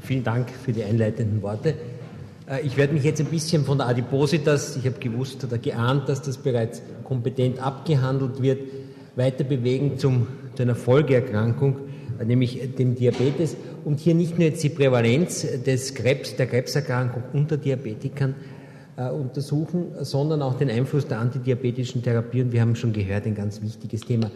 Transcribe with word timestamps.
Vielen 0.00 0.24
Dank 0.24 0.50
für 0.50 0.72
die 0.72 0.84
einleitenden 0.84 1.42
Worte. 1.42 1.74
Äh, 2.48 2.60
ich 2.66 2.76
werde 2.76 2.94
mich 2.94 3.04
jetzt 3.04 3.20
ein 3.20 3.26
bisschen 3.26 3.64
von 3.64 3.78
der 3.78 3.88
Adipositas, 3.88 4.76
ich 4.76 4.86
habe 4.86 4.98
gewusst 4.98 5.44
oder 5.44 5.58
geahnt, 5.58 6.08
dass 6.08 6.22
das 6.22 6.38
bereits 6.38 6.82
kompetent 7.04 7.60
abgehandelt 7.60 8.42
wird, 8.42 8.60
weiter 9.16 9.44
bewegen 9.44 9.98
zum, 9.98 10.26
zu 10.54 10.62
einer 10.62 10.74
Folgeerkrankung, 10.74 11.76
äh, 12.18 12.24
nämlich 12.24 12.74
dem 12.76 12.94
Diabetes. 12.94 13.56
Und 13.84 14.00
hier 14.00 14.14
nicht 14.14 14.38
nur 14.38 14.48
jetzt 14.48 14.62
die 14.62 14.68
Prävalenz 14.68 15.46
des 15.64 15.94
Krebs, 15.94 16.36
der 16.36 16.46
Krebserkrankung 16.46 17.22
unter 17.32 17.56
Diabetikern 17.56 18.34
äh, 18.96 19.08
untersuchen, 19.10 19.92
sondern 20.00 20.42
auch 20.42 20.54
den 20.54 20.70
Einfluss 20.70 21.06
der 21.06 21.18
antidiabetischen 21.18 22.02
Therapie. 22.02 22.42
Und 22.42 22.52
wir 22.52 22.60
haben 22.60 22.76
schon 22.76 22.92
gehört, 22.92 23.26
ein 23.26 23.34
ganz 23.34 23.62
wichtiges 23.62 24.02
Thema. 24.02 24.30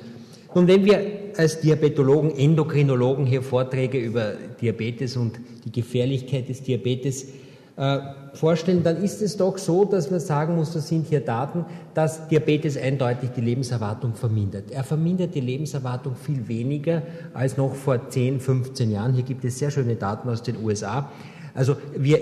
Und 0.55 0.69
wenn 0.69 0.85
wir 0.85 1.01
als 1.37 1.61
Diabetologen, 1.61 2.37
Endokrinologen 2.37 3.27
hier 3.27 3.43
Vorträge 3.43 3.99
über 3.99 4.35
Diabetes 4.61 5.17
und 5.17 5.39
die 5.65 5.73
Gefährlichkeit 5.73 6.49
des 6.49 6.63
Diabetes 6.63 7.27
äh, 7.77 7.99
vorstellen, 8.35 8.83
dann 8.83 9.03
ist 9.03 9.23
es 9.23 9.37
doch 9.39 9.57
so, 9.57 9.87
dass 9.87 10.11
man 10.11 10.21
sagen 10.21 10.57
muss, 10.57 10.73
das 10.73 10.89
sind 10.89 11.07
hier 11.07 11.21
Daten, 11.21 11.65
dass 11.95 12.29
Diabetes 12.29 12.77
eindeutig 12.77 13.31
die 13.35 13.41
Lebenserwartung 13.41 14.15
vermindert. 14.15 14.71
Er 14.71 14.85
vermindert 14.85 15.35
die 15.35 15.41
Lebenserwartung 15.41 16.15
viel 16.15 16.47
weniger 16.49 17.03
als 17.33 17.57
noch 17.57 17.75
vor 17.75 18.11
10, 18.11 18.41
15 18.41 18.91
Jahren. 18.91 19.15
Hier 19.15 19.25
gibt 19.25 19.45
es 19.45 19.59
sehr 19.59 19.71
schöne 19.71 19.97
Daten 19.97 20.29
aus 20.29 20.43
den 20.43 20.63
USA. 20.63 21.11
Also 21.55 21.77
wir 21.97 22.19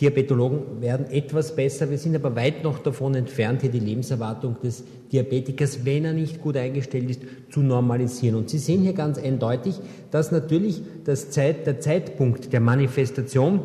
Diabetologen 0.00 0.80
werden 0.80 1.06
etwas 1.10 1.54
besser. 1.54 1.90
Wir 1.90 1.98
sind 1.98 2.16
aber 2.16 2.34
weit 2.34 2.64
noch 2.64 2.78
davon 2.78 3.14
entfernt, 3.14 3.62
hier 3.62 3.70
die 3.70 3.80
Lebenserwartung 3.80 4.56
des 4.62 4.84
Diabetikers, 5.12 5.84
wenn 5.84 6.04
er 6.04 6.12
nicht 6.12 6.40
gut 6.40 6.56
eingestellt 6.56 7.10
ist, 7.10 7.22
zu 7.50 7.60
normalisieren. 7.60 8.36
Und 8.36 8.50
Sie 8.50 8.58
sehen 8.58 8.82
hier 8.82 8.94
ganz 8.94 9.18
eindeutig, 9.18 9.76
dass 10.10 10.32
natürlich 10.32 10.82
das 11.04 11.30
Zeit, 11.30 11.66
der 11.66 11.80
Zeitpunkt 11.80 12.52
der 12.52 12.60
Manifestation 12.60 13.60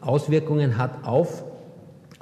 Auswirkungen 0.00 0.78
hat 0.78 1.04
auf 1.04 1.44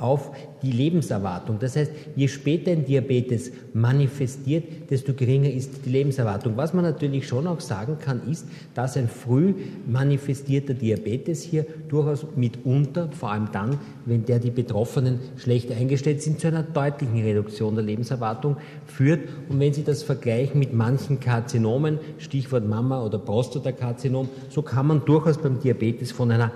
auf 0.02 0.32
die 0.62 0.72
Lebenserwartung. 0.72 1.58
Das 1.60 1.76
heißt, 1.76 1.92
je 2.16 2.28
später 2.28 2.72
ein 2.72 2.84
Diabetes 2.84 3.52
manifestiert, 3.72 4.90
desto 4.90 5.14
geringer 5.14 5.50
ist 5.50 5.86
die 5.86 5.90
Lebenserwartung. 5.90 6.56
Was 6.56 6.74
man 6.74 6.84
natürlich 6.84 7.26
schon 7.26 7.46
auch 7.46 7.60
sagen 7.60 7.98
kann, 7.98 8.28
ist, 8.28 8.46
dass 8.74 8.96
ein 8.96 9.08
früh 9.08 9.54
manifestierter 9.86 10.74
Diabetes 10.74 11.42
hier 11.42 11.66
durchaus 11.88 12.26
mitunter, 12.36 13.08
vor 13.12 13.30
allem 13.30 13.48
dann, 13.52 13.78
wenn 14.04 14.24
der 14.24 14.40
die 14.40 14.50
Betroffenen 14.50 15.20
schlecht 15.36 15.70
eingestellt 15.70 16.20
sind, 16.22 16.40
zu 16.40 16.48
einer 16.48 16.64
deutlichen 16.64 17.22
Reduktion 17.22 17.74
der 17.74 17.84
Lebenserwartung 17.84 18.56
führt. 18.86 19.20
Und 19.48 19.60
wenn 19.60 19.72
Sie 19.72 19.84
das 19.84 20.02
vergleichen 20.02 20.58
mit 20.58 20.72
manchen 20.72 21.20
Karzinomen, 21.20 21.98
Stichwort 22.18 22.68
Mama 22.68 23.04
oder 23.04 23.18
Prostatakarzinom, 23.18 24.28
so 24.48 24.62
kann 24.62 24.86
man 24.86 25.04
durchaus 25.04 25.38
beim 25.38 25.60
Diabetes 25.60 26.10
von 26.10 26.30
einer 26.30 26.50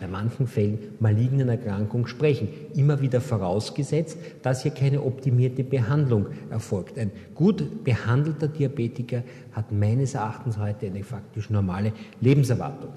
bei 0.00 0.06
manchen 0.06 0.46
Fällen 0.46 0.78
malignen 1.00 1.48
Erkrankung 1.48 2.06
sprechen. 2.06 2.48
Immer 2.74 3.00
wieder 3.00 3.20
vorausgesetzt, 3.20 4.18
dass 4.42 4.62
hier 4.62 4.72
keine 4.72 5.02
optimierte 5.02 5.64
Behandlung 5.64 6.26
erfolgt. 6.50 6.98
Ein 6.98 7.10
gut 7.34 7.84
behandelter 7.84 8.48
Diabetiker 8.48 9.22
hat 9.52 9.72
meines 9.72 10.14
Erachtens 10.14 10.58
heute 10.58 10.86
eine 10.86 11.04
faktisch 11.04 11.50
normale 11.50 11.92
Lebenserwartung. 12.20 12.90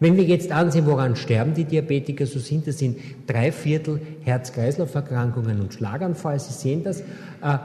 Wenn 0.00 0.16
wir 0.16 0.24
jetzt 0.24 0.50
ansehen, 0.50 0.86
woran 0.86 1.16
sterben 1.16 1.54
die 1.54 1.64
Diabetiker, 1.64 2.26
so 2.26 2.38
sind 2.38 2.66
das 2.66 2.82
in 2.82 2.96
drei 3.26 3.52
Viertel 3.52 4.00
Herz-Kreislauf-Erkrankungen 4.22 5.60
und 5.60 5.72
Schlaganfall. 5.72 6.38
Sie 6.40 6.52
sehen 6.52 6.82
das. 6.82 7.00
Äh, 7.00 7.58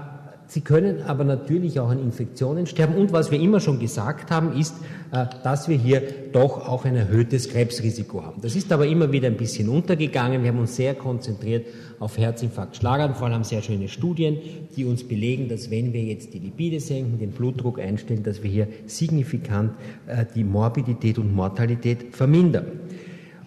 Sie 0.50 0.62
können 0.62 1.04
aber 1.04 1.26
natürlich 1.26 1.80
auch 1.80 1.90
an 1.90 2.00
Infektionen 2.00 2.66
sterben. 2.66 2.96
Und 2.96 3.14
was 3.14 3.30
wir 3.30 3.40
immer 3.40 3.60
schon 3.60 3.78
gesagt 3.78 4.32
haben, 4.32 4.60
ist, 4.60 4.74
dass 5.12 5.68
wir 5.68 5.78
hier 5.78 6.02
doch 6.32 6.68
auch 6.68 6.86
ein 6.86 6.96
erhöhtes 6.96 7.50
Krebsrisiko 7.50 8.24
haben. 8.24 8.42
Das 8.42 8.56
ist 8.56 8.72
aber 8.72 8.86
immer 8.86 9.12
wieder 9.12 9.28
ein 9.28 9.38
bisschen 9.38 9.70
untergegangen. 9.70 10.44
Wir 10.44 10.52
haben 10.52 10.60
uns 10.60 10.76
sehr 10.76 10.94
konzentriert 10.94 11.66
auf 12.00 12.18
Herzinfarkt, 12.18 12.78
Schlaganfall, 12.78 13.34
haben 13.34 13.44
sehr 13.44 13.62
schöne 13.62 13.88
Studien, 13.88 14.38
die 14.76 14.86
uns 14.86 15.08
belegen, 15.08 15.50
dass 15.50 15.72
wenn 15.72 15.94
wir 15.94 16.04
jetzt 16.04 16.34
die 16.34 16.40
Lipide 16.40 16.80
senken, 16.80 17.18
den 17.18 17.32
Blutdruck 17.32 17.80
einstellen, 17.80 18.24
dass 18.24 18.44
wir 18.44 18.52
hier 18.52 18.68
signifikant 18.86 19.74
äh, 20.08 20.26
die 20.36 20.44
Morbidität 20.44 21.18
und 21.18 21.34
Mortalität 21.34 22.16
vermindern. 22.16 22.68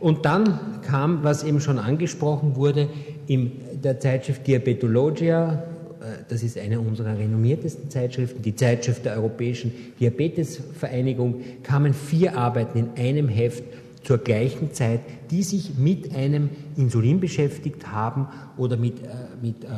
Und 0.00 0.24
dann 0.24 0.82
kam, 0.82 1.22
was 1.22 1.44
eben 1.44 1.60
schon 1.60 1.78
angesprochen 1.78 2.56
wurde, 2.56 2.88
in 3.28 3.52
der 3.82 4.00
Zeitschrift 4.00 4.46
Diabetologia 4.46 5.52
äh, 5.52 5.71
das 6.28 6.42
ist 6.42 6.58
eine 6.58 6.80
unserer 6.80 7.18
renommiertesten 7.18 7.90
Zeitschriften, 7.90 8.42
die 8.42 8.56
Zeitschrift 8.56 9.04
der 9.04 9.14
Europäischen 9.14 9.72
Diabetesvereinigung, 10.00 11.42
kamen 11.62 11.94
vier 11.94 12.36
Arbeiten 12.36 12.78
in 12.78 12.88
einem 12.96 13.28
Heft 13.28 13.64
zur 14.02 14.18
gleichen 14.18 14.72
Zeit, 14.72 15.00
die 15.30 15.42
sich 15.42 15.78
mit 15.78 16.14
einem 16.14 16.50
Insulin 16.76 17.20
beschäftigt 17.20 17.88
haben 17.88 18.28
oder 18.56 18.76
mit, 18.76 19.02
äh, 19.02 19.06
mit 19.40 19.64
äh, 19.64 19.68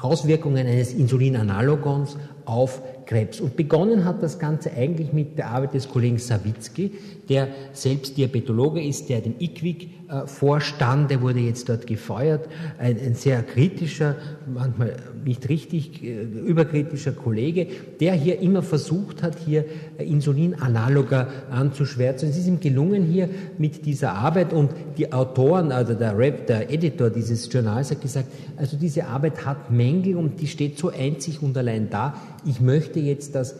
Auswirkungen 0.00 0.66
eines 0.66 0.92
Insulinanalogons 0.92 2.16
auf 2.44 2.82
Krebs. 3.06 3.40
Und 3.40 3.56
begonnen 3.56 4.04
hat 4.04 4.22
das 4.22 4.38
Ganze 4.38 4.72
eigentlich 4.72 5.12
mit 5.12 5.38
der 5.38 5.50
Arbeit 5.50 5.74
des 5.74 5.88
Kollegen 5.88 6.18
Sawicki, 6.18 6.92
der 7.28 7.48
selbst 7.72 8.16
Diabetologe 8.16 8.82
ist, 8.82 9.08
der 9.08 9.20
den 9.20 9.34
IQWIC 9.38 9.88
äh, 10.08 10.26
vorstand, 10.26 11.10
der 11.10 11.22
wurde 11.22 11.40
jetzt 11.40 11.68
dort 11.68 11.86
gefeuert, 11.86 12.46
ein, 12.78 12.98
ein 12.98 13.14
sehr 13.14 13.42
kritischer, 13.42 14.16
manchmal 14.52 14.96
nicht 15.24 15.48
richtig 15.48 16.04
äh, 16.04 16.22
überkritischer 16.22 17.12
Kollege, 17.12 17.66
der 18.00 18.12
hier 18.12 18.38
immer 18.40 18.62
versucht 18.62 19.22
hat, 19.22 19.38
hier 19.38 19.64
äh, 19.96 20.04
Insulinanaloga 20.04 21.28
anzuschwärzen. 21.50 22.28
Es 22.28 22.36
ist 22.36 22.46
ihm 22.46 22.60
gelungen 22.60 23.04
hier 23.04 23.30
mit 23.56 23.86
dieser 23.86 24.12
Arbeit 24.12 24.52
und 24.52 24.70
die 24.98 25.10
Autoren, 25.12 25.72
also 25.72 25.94
der, 25.94 26.18
Rap, 26.18 26.46
der 26.46 26.70
Editor 26.70 27.08
dieses 27.08 27.50
Journals 27.50 27.90
hat 27.90 28.02
gesagt, 28.02 28.28
also 28.56 28.76
diese 28.76 29.06
Arbeit 29.06 29.46
hat 29.46 29.70
Mängel 29.70 30.16
und 30.16 30.40
die 30.40 30.46
steht 30.46 30.78
so 30.78 30.90
einzig 30.90 31.42
und 31.42 31.56
allein 31.56 31.88
da. 31.88 32.14
Ich 32.44 32.60
möchte 32.60 32.93
jetzt, 33.00 33.34
dass 33.34 33.56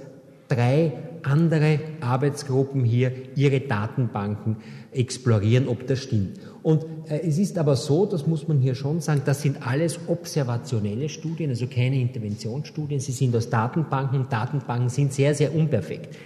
drei 0.48 0.92
andere 1.22 1.80
Arbeitsgruppen 2.00 2.84
hier 2.84 3.12
ihre 3.34 3.60
Datenbanken 3.60 4.56
explorieren, 4.92 5.68
ob 5.68 5.86
das 5.86 6.00
stimmt. 6.00 6.38
Und 6.62 6.84
äh, 7.08 7.20
es 7.26 7.38
ist 7.38 7.58
aber 7.58 7.76
so, 7.76 8.06
das 8.06 8.26
muss 8.26 8.46
man 8.46 8.58
hier 8.58 8.74
schon 8.74 9.00
sagen, 9.00 9.22
das 9.24 9.42
sind 9.42 9.66
alles 9.66 9.98
observationelle 10.06 11.08
Studien, 11.08 11.50
also 11.50 11.66
keine 11.66 11.98
Interventionsstudien. 12.00 13.00
Sie 13.00 13.12
sind 13.12 13.34
aus 13.34 13.48
Datenbanken 13.48 14.20
und 14.20 14.32
Datenbanken 14.32 14.88
sind 14.88 15.12
sehr, 15.12 15.34
sehr 15.34 15.54
unperfekt. 15.54 16.16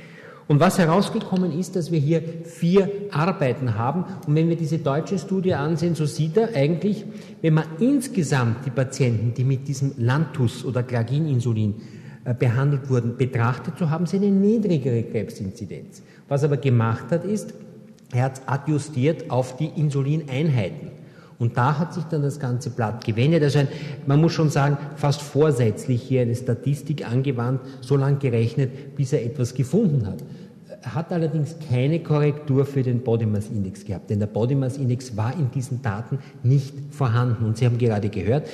Und 0.48 0.60
was 0.60 0.78
herausgekommen 0.78 1.56
ist, 1.58 1.76
dass 1.76 1.92
wir 1.92 1.98
hier 1.98 2.22
vier 2.44 2.90
Arbeiten 3.10 3.74
haben. 3.74 4.04
Und 4.26 4.34
wenn 4.34 4.48
wir 4.48 4.56
diese 4.56 4.78
deutsche 4.78 5.18
Studie 5.18 5.52
ansehen, 5.52 5.94
so 5.94 6.06
sieht 6.06 6.38
er 6.38 6.56
eigentlich, 6.56 7.04
wenn 7.42 7.52
man 7.52 7.66
insgesamt 7.80 8.64
die 8.64 8.70
Patienten, 8.70 9.34
die 9.34 9.44
mit 9.44 9.68
diesem 9.68 9.92
Lantus 9.98 10.64
oder 10.64 10.82
Glagininsulin 10.82 11.74
behandelt 12.34 12.90
wurden, 12.90 13.16
betrachtet, 13.16 13.74
so 13.78 13.90
haben 13.90 14.06
sie 14.06 14.16
eine 14.16 14.30
niedrigere 14.30 15.02
Krebsinzidenz. 15.02 16.02
Was 16.28 16.44
aber 16.44 16.56
gemacht 16.56 17.10
hat, 17.10 17.24
ist, 17.24 17.54
er 18.12 18.24
hat 18.24 18.42
adjustiert 18.46 19.30
auf 19.30 19.56
die 19.56 19.70
Insulineinheiten. 19.76 20.98
Und 21.38 21.56
da 21.56 21.78
hat 21.78 21.94
sich 21.94 22.04
dann 22.04 22.22
das 22.22 22.40
ganze 22.40 22.70
Blatt 22.70 23.04
gewendet. 23.04 23.42
Also 23.42 23.60
ein, 23.60 23.68
man 24.06 24.20
muss 24.20 24.32
schon 24.32 24.50
sagen, 24.50 24.76
fast 24.96 25.22
vorsätzlich 25.22 26.02
hier 26.02 26.22
eine 26.22 26.34
Statistik 26.34 27.08
angewandt, 27.08 27.60
so 27.80 27.96
lange 27.96 28.18
gerechnet, 28.18 28.96
bis 28.96 29.12
er 29.12 29.24
etwas 29.24 29.54
gefunden 29.54 30.06
hat. 30.06 30.24
Er 30.82 30.94
hat 30.94 31.12
allerdings 31.12 31.56
keine 31.70 32.00
Korrektur 32.00 32.64
für 32.64 32.82
den 32.82 33.02
Body 33.02 33.26
Mass 33.26 33.48
Index 33.48 33.84
gehabt, 33.84 34.10
denn 34.10 34.18
der 34.18 34.26
Body 34.26 34.54
Mass 34.54 34.76
Index 34.76 35.16
war 35.16 35.32
in 35.34 35.50
diesen 35.50 35.82
Daten 35.82 36.18
nicht 36.42 36.74
vorhanden. 36.90 37.44
Und 37.44 37.56
Sie 37.56 37.66
haben 37.66 37.78
gerade 37.78 38.08
gehört, 38.08 38.48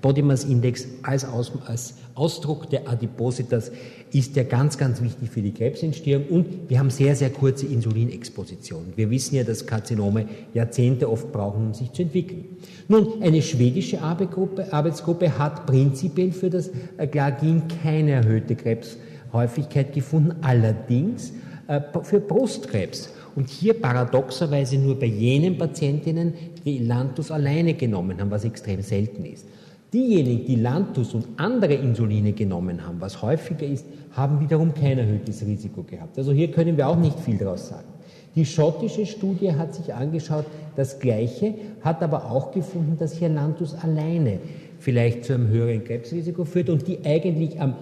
Body 0.00 0.22
Mass 0.22 0.44
Index 0.44 0.86
als, 1.02 1.24
Aus, 1.24 1.52
als 1.66 1.94
Ausdruck 2.20 2.68
der 2.68 2.86
Adipositas 2.86 3.72
ist 4.12 4.36
ja 4.36 4.42
ganz, 4.42 4.76
ganz 4.76 5.00
wichtig 5.00 5.30
für 5.30 5.40
die 5.40 5.52
Krebsentstehung 5.52 6.26
und 6.28 6.68
wir 6.68 6.78
haben 6.78 6.90
sehr, 6.90 7.16
sehr 7.16 7.30
kurze 7.30 7.64
Insulinexposition. 7.64 8.92
Wir 8.94 9.08
wissen 9.08 9.36
ja, 9.36 9.42
dass 9.42 9.66
Karzinome 9.66 10.26
Jahrzehnte 10.52 11.10
oft 11.10 11.32
brauchen, 11.32 11.68
um 11.68 11.74
sich 11.74 11.92
zu 11.92 12.02
entwickeln. 12.02 12.44
Nun, 12.88 13.22
eine 13.22 13.40
schwedische 13.40 14.02
Arbeitsgruppe, 14.02 14.70
Arbeitsgruppe 14.70 15.38
hat 15.38 15.64
prinzipiell 15.64 16.32
für 16.32 16.50
das 16.50 16.70
Glagin 17.10 17.62
keine 17.82 18.10
erhöhte 18.10 18.54
Krebshäufigkeit 18.54 19.94
gefunden, 19.94 20.36
allerdings 20.42 21.32
äh, 21.68 21.80
für 22.02 22.20
Brustkrebs. 22.20 23.14
Und 23.34 23.48
hier 23.48 23.80
paradoxerweise 23.80 24.76
nur 24.76 24.98
bei 24.98 25.06
jenen 25.06 25.56
Patientinnen, 25.56 26.34
die 26.66 26.80
Lantus 26.80 27.30
alleine 27.30 27.72
genommen 27.72 28.20
haben, 28.20 28.30
was 28.30 28.44
extrem 28.44 28.82
selten 28.82 29.24
ist. 29.24 29.46
Diejenigen, 29.92 30.46
die 30.46 30.56
Lantus 30.56 31.14
und 31.14 31.26
andere 31.36 31.74
Insuline 31.74 32.32
genommen 32.32 32.86
haben, 32.86 33.00
was 33.00 33.22
häufiger 33.22 33.66
ist, 33.66 33.84
haben 34.12 34.40
wiederum 34.40 34.72
kein 34.72 34.98
erhöhtes 34.98 35.44
Risiko 35.44 35.82
gehabt. 35.82 36.16
Also 36.16 36.32
hier 36.32 36.50
können 36.50 36.76
wir 36.76 36.88
auch 36.88 36.96
nicht 36.96 37.18
viel 37.18 37.38
daraus 37.38 37.68
sagen. 37.68 37.88
Die 38.36 38.46
schottische 38.46 39.06
Studie 39.06 39.52
hat 39.52 39.74
sich 39.74 39.92
angeschaut, 39.92 40.44
das 40.76 41.00
Gleiche, 41.00 41.54
hat 41.80 42.02
aber 42.02 42.30
auch 42.30 42.52
gefunden, 42.52 42.96
dass 42.98 43.14
hier 43.14 43.28
Lantus 43.28 43.74
alleine 43.74 44.38
vielleicht 44.78 45.24
zu 45.24 45.34
einem 45.34 45.48
höheren 45.48 45.82
Krebsrisiko 45.82 46.44
führt 46.44 46.70
und 46.70 46.86
die 46.86 47.04
eigentlich 47.04 47.60
am 47.60 47.74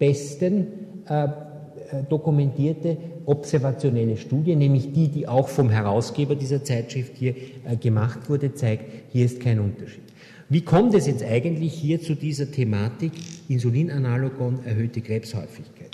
besten 0.00 0.66
äh, 1.06 1.28
dokumentierte 2.08 2.96
observationelle 3.26 4.16
Studie, 4.16 4.56
nämlich 4.56 4.92
die, 4.92 5.08
die 5.08 5.28
auch 5.28 5.48
vom 5.48 5.70
Herausgeber 5.70 6.34
dieser 6.34 6.64
Zeitschrift 6.64 7.12
hier 7.16 7.34
gemacht 7.80 8.28
wurde, 8.28 8.52
zeigt, 8.54 8.84
hier 9.12 9.24
ist 9.24 9.40
kein 9.40 9.60
Unterschied. 9.60 10.02
Wie 10.48 10.60
kommt 10.60 10.94
es 10.94 11.06
jetzt 11.06 11.24
eigentlich 11.24 11.72
hier 11.72 12.00
zu 12.00 12.14
dieser 12.14 12.50
Thematik 12.50 13.12
Insulinanalogon, 13.48 14.60
erhöhte 14.64 15.00
Krebshäufigkeit? 15.00 15.90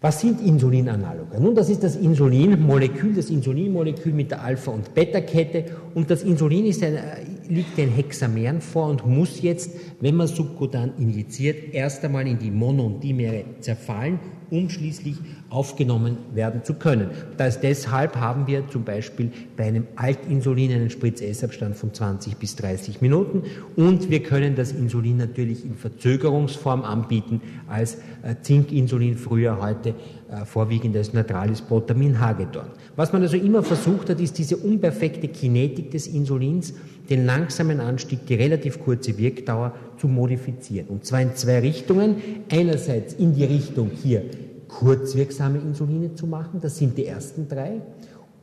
Was 0.00 0.20
sind 0.20 0.40
Insulinanaloga? 0.40 1.40
Nun, 1.40 1.54
das 1.54 1.70
ist 1.70 1.82
das 1.82 1.96
Insulinmolekül, 1.96 3.14
das 3.14 3.30
Insulinmolekül 3.30 4.12
mit 4.12 4.30
der 4.30 4.42
Alpha- 4.42 4.70
und 4.70 4.94
Beta-Kette. 4.94 5.64
Und 5.94 6.10
das 6.10 6.22
Insulin 6.22 6.66
ein, 6.82 6.98
liegt 7.48 7.78
ein 7.78 7.90
Hexamern 7.90 8.60
vor 8.60 8.88
und 8.88 9.06
muss 9.06 9.42
jetzt, 9.42 9.70
wenn 10.00 10.16
man 10.16 10.26
subkutan 10.26 10.92
injiziert, 10.98 11.74
erst 11.74 12.04
einmal 12.04 12.26
in 12.26 12.38
die 12.38 12.50
Mono- 12.50 12.86
und 12.86 13.02
Dimere 13.02 13.44
zerfallen 13.60 14.18
um 14.50 14.68
schließlich 14.68 15.16
aufgenommen 15.50 16.18
werden 16.34 16.62
zu 16.64 16.74
können. 16.74 17.10
Das 17.36 17.60
deshalb 17.60 18.16
haben 18.16 18.46
wir 18.46 18.68
zum 18.68 18.84
Beispiel 18.84 19.30
bei 19.56 19.64
einem 19.64 19.86
Altinsulin 19.96 20.72
einen 20.72 20.90
Spritz-Essabstand 20.90 21.76
von 21.76 21.92
20 21.92 22.36
bis 22.36 22.56
30 22.56 23.00
Minuten 23.00 23.42
und 23.74 24.10
wir 24.10 24.22
können 24.22 24.54
das 24.54 24.72
Insulin 24.72 25.16
natürlich 25.16 25.64
in 25.64 25.74
Verzögerungsform 25.74 26.82
anbieten 26.82 27.40
als 27.68 27.96
äh, 28.22 28.36
Zinkinsulin, 28.40 29.16
früher 29.16 29.60
heute 29.60 29.94
vorwiegend 30.44 30.96
als 30.96 31.12
neutrales 31.12 31.62
Protamin 31.62 32.20
Hagedorn. 32.20 32.68
Was 32.96 33.12
man 33.12 33.22
also 33.22 33.36
immer 33.36 33.62
versucht 33.62 34.10
hat, 34.10 34.20
ist 34.20 34.38
diese 34.38 34.56
unperfekte 34.56 35.28
Kinetik 35.28 35.90
des 35.90 36.06
Insulins, 36.06 36.74
den 37.08 37.24
langsamen 37.24 37.80
Anstieg, 37.80 38.26
die 38.26 38.34
relativ 38.34 38.82
kurze 38.82 39.16
Wirkdauer 39.16 39.72
zu 39.98 40.08
modifizieren. 40.08 40.88
Und 40.88 41.04
zwar 41.04 41.22
in 41.22 41.34
zwei 41.34 41.60
Richtungen. 41.60 42.16
Einerseits 42.50 43.14
in 43.14 43.34
die 43.34 43.44
Richtung 43.44 43.90
hier 43.90 44.24
kurzwirksame 44.68 45.58
Insuline 45.58 46.14
zu 46.14 46.26
machen, 46.26 46.60
das 46.60 46.76
sind 46.76 46.98
die 46.98 47.06
ersten 47.06 47.48
drei. 47.48 47.80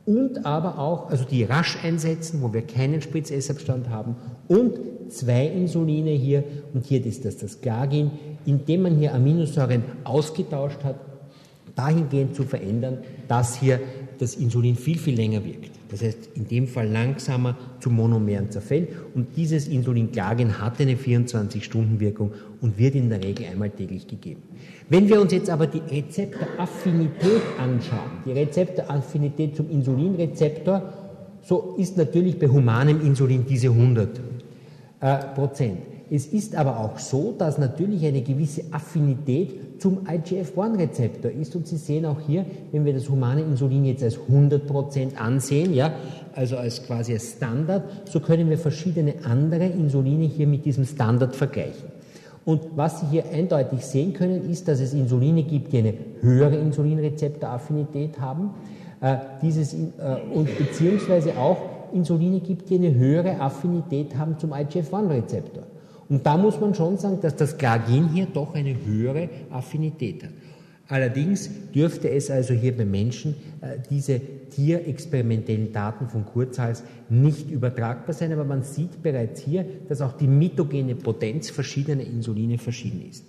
Und 0.06 0.44
aber 0.44 0.78
auch, 0.78 1.08
also 1.08 1.24
die 1.24 1.44
rasch 1.44 1.78
einsetzen, 1.82 2.42
wo 2.42 2.52
wir 2.52 2.62
keinen 2.62 3.00
Spritzessabstand 3.00 3.88
haben. 3.88 4.16
Und 4.48 4.78
zwei 5.08 5.46
Insuline 5.46 6.10
hier, 6.10 6.44
und 6.74 6.84
hier 6.84 7.04
ist 7.06 7.24
das 7.24 7.38
das 7.38 7.62
Gagin, 7.62 8.10
indem 8.44 8.82
man 8.82 8.96
hier 8.96 9.14
Aminosäuren 9.14 9.82
ausgetauscht 10.04 10.84
hat, 10.84 10.96
dahingehend 11.74 12.34
zu 12.34 12.44
verändern, 12.44 12.98
dass 13.28 13.56
hier 13.56 13.80
das 14.18 14.36
Insulin 14.36 14.76
viel, 14.76 14.98
viel 14.98 15.16
länger 15.16 15.44
wirkt. 15.44 15.70
Das 15.90 16.02
heißt, 16.02 16.30
in 16.34 16.48
dem 16.48 16.66
Fall 16.66 16.88
langsamer 16.88 17.56
zu 17.80 17.90
Monomeren 17.90 18.50
zerfällt. 18.50 18.88
Und 19.14 19.36
dieses 19.36 19.68
Insulinklagen 19.68 20.60
hat 20.60 20.80
eine 20.80 20.94
24-Stunden-Wirkung 20.94 22.32
und 22.60 22.78
wird 22.78 22.94
in 22.94 23.10
der 23.10 23.22
Regel 23.22 23.46
einmal 23.46 23.70
täglich 23.70 24.06
gegeben. 24.06 24.42
Wenn 24.88 25.08
wir 25.08 25.20
uns 25.20 25.32
jetzt 25.32 25.50
aber 25.50 25.66
die 25.66 25.78
Rezeptoraffinität 25.78 27.42
anschauen, 27.58 28.10
die 28.24 28.32
Rezeptoraffinität 28.32 29.56
zum 29.56 29.70
Insulinrezeptor, 29.70 30.82
so 31.42 31.74
ist 31.78 31.96
natürlich 31.96 32.38
bei 32.38 32.48
humanem 32.48 33.00
Insulin 33.00 33.44
diese 33.46 33.68
100 33.68 34.20
äh, 35.00 35.16
Prozent. 35.34 35.93
Es 36.14 36.26
ist 36.26 36.54
aber 36.54 36.78
auch 36.78 37.00
so, 37.00 37.34
dass 37.36 37.58
natürlich 37.58 38.06
eine 38.06 38.22
gewisse 38.22 38.62
Affinität 38.70 39.80
zum 39.80 40.06
IGF-1-Rezeptor 40.06 41.32
ist. 41.32 41.56
Und 41.56 41.66
Sie 41.66 41.76
sehen 41.76 42.06
auch 42.06 42.20
hier, 42.20 42.46
wenn 42.70 42.84
wir 42.84 42.92
das 42.92 43.08
humane 43.08 43.40
Insulin 43.40 43.84
jetzt 43.84 44.04
als 44.04 44.20
100% 44.20 45.16
ansehen, 45.16 45.74
ja, 45.74 45.92
also 46.32 46.56
als 46.56 46.84
quasi 46.84 47.14
als 47.14 47.32
Standard, 47.32 48.08
so 48.08 48.20
können 48.20 48.48
wir 48.48 48.58
verschiedene 48.58 49.14
andere 49.24 49.66
Insuline 49.66 50.26
hier 50.26 50.46
mit 50.46 50.64
diesem 50.64 50.84
Standard 50.84 51.34
vergleichen. 51.34 51.88
Und 52.44 52.60
was 52.76 53.00
Sie 53.00 53.06
hier 53.06 53.24
eindeutig 53.32 53.84
sehen 53.84 54.12
können, 54.12 54.48
ist, 54.48 54.68
dass 54.68 54.78
es 54.78 54.94
Insuline 54.94 55.42
gibt, 55.42 55.72
die 55.72 55.78
eine 55.78 55.94
höhere 56.20 56.54
Insulinrezeptoraffinität 56.54 58.20
haben, 58.20 58.50
äh, 59.00 59.16
dieses, 59.42 59.74
äh, 59.74 59.86
und 60.32 60.48
beziehungsweise 60.58 61.36
auch 61.36 61.56
Insuline 61.92 62.38
gibt, 62.38 62.70
die 62.70 62.76
eine 62.76 62.94
höhere 62.94 63.40
Affinität 63.40 64.16
haben 64.16 64.38
zum 64.38 64.52
IGF-1-Rezeptor. 64.52 65.73
Und 66.08 66.26
da 66.26 66.36
muss 66.36 66.60
man 66.60 66.74
schon 66.74 66.98
sagen, 66.98 67.20
dass 67.20 67.36
das 67.36 67.56
Glagin 67.56 68.08
hier 68.08 68.26
doch 68.26 68.54
eine 68.54 68.74
höhere 68.84 69.28
Affinität 69.50 70.24
hat. 70.24 70.30
Allerdings 70.88 71.48
dürfte 71.74 72.10
es 72.10 72.30
also 72.30 72.52
hier 72.52 72.76
bei 72.76 72.84
Menschen 72.84 73.34
äh, 73.62 73.78
diese 73.88 74.20
tierexperimentellen 74.50 75.72
Daten 75.72 76.08
von 76.08 76.26
Kurzhals 76.26 76.82
nicht 77.08 77.50
übertragbar 77.50 78.14
sein, 78.14 78.32
aber 78.32 78.44
man 78.44 78.62
sieht 78.62 79.02
bereits 79.02 79.40
hier, 79.40 79.64
dass 79.88 80.02
auch 80.02 80.12
die 80.12 80.26
mitogene 80.26 80.94
Potenz 80.94 81.48
verschiedener 81.48 82.04
Insuline 82.04 82.58
verschieden 82.58 83.02
ist. 83.08 83.24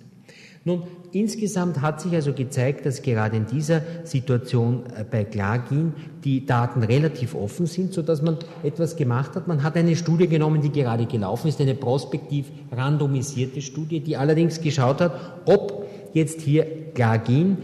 Nun, 0.66 0.82
insgesamt 1.12 1.80
hat 1.80 2.00
sich 2.00 2.12
also 2.12 2.32
gezeigt, 2.32 2.86
dass 2.86 3.00
gerade 3.00 3.36
in 3.36 3.46
dieser 3.46 3.82
Situation 4.02 4.82
äh, 4.98 5.04
bei 5.08 5.22
Glagin 5.22 5.92
die 6.24 6.44
Daten 6.44 6.82
relativ 6.82 7.36
offen 7.36 7.66
sind, 7.66 7.92
so 7.92 8.02
dass 8.02 8.20
man 8.20 8.36
etwas 8.64 8.96
gemacht 8.96 9.36
hat. 9.36 9.46
Man 9.46 9.62
hat 9.62 9.76
eine 9.76 9.94
Studie 9.94 10.26
genommen, 10.26 10.60
die 10.60 10.72
gerade 10.72 11.06
gelaufen 11.06 11.46
ist, 11.46 11.60
eine 11.60 11.76
prospektiv 11.76 12.46
randomisierte 12.72 13.62
Studie, 13.62 14.00
die 14.00 14.16
allerdings 14.16 14.60
geschaut 14.60 15.00
hat, 15.00 15.12
ob 15.44 15.86
jetzt 16.14 16.40
hier 16.40 16.66
Glagin 16.94 17.58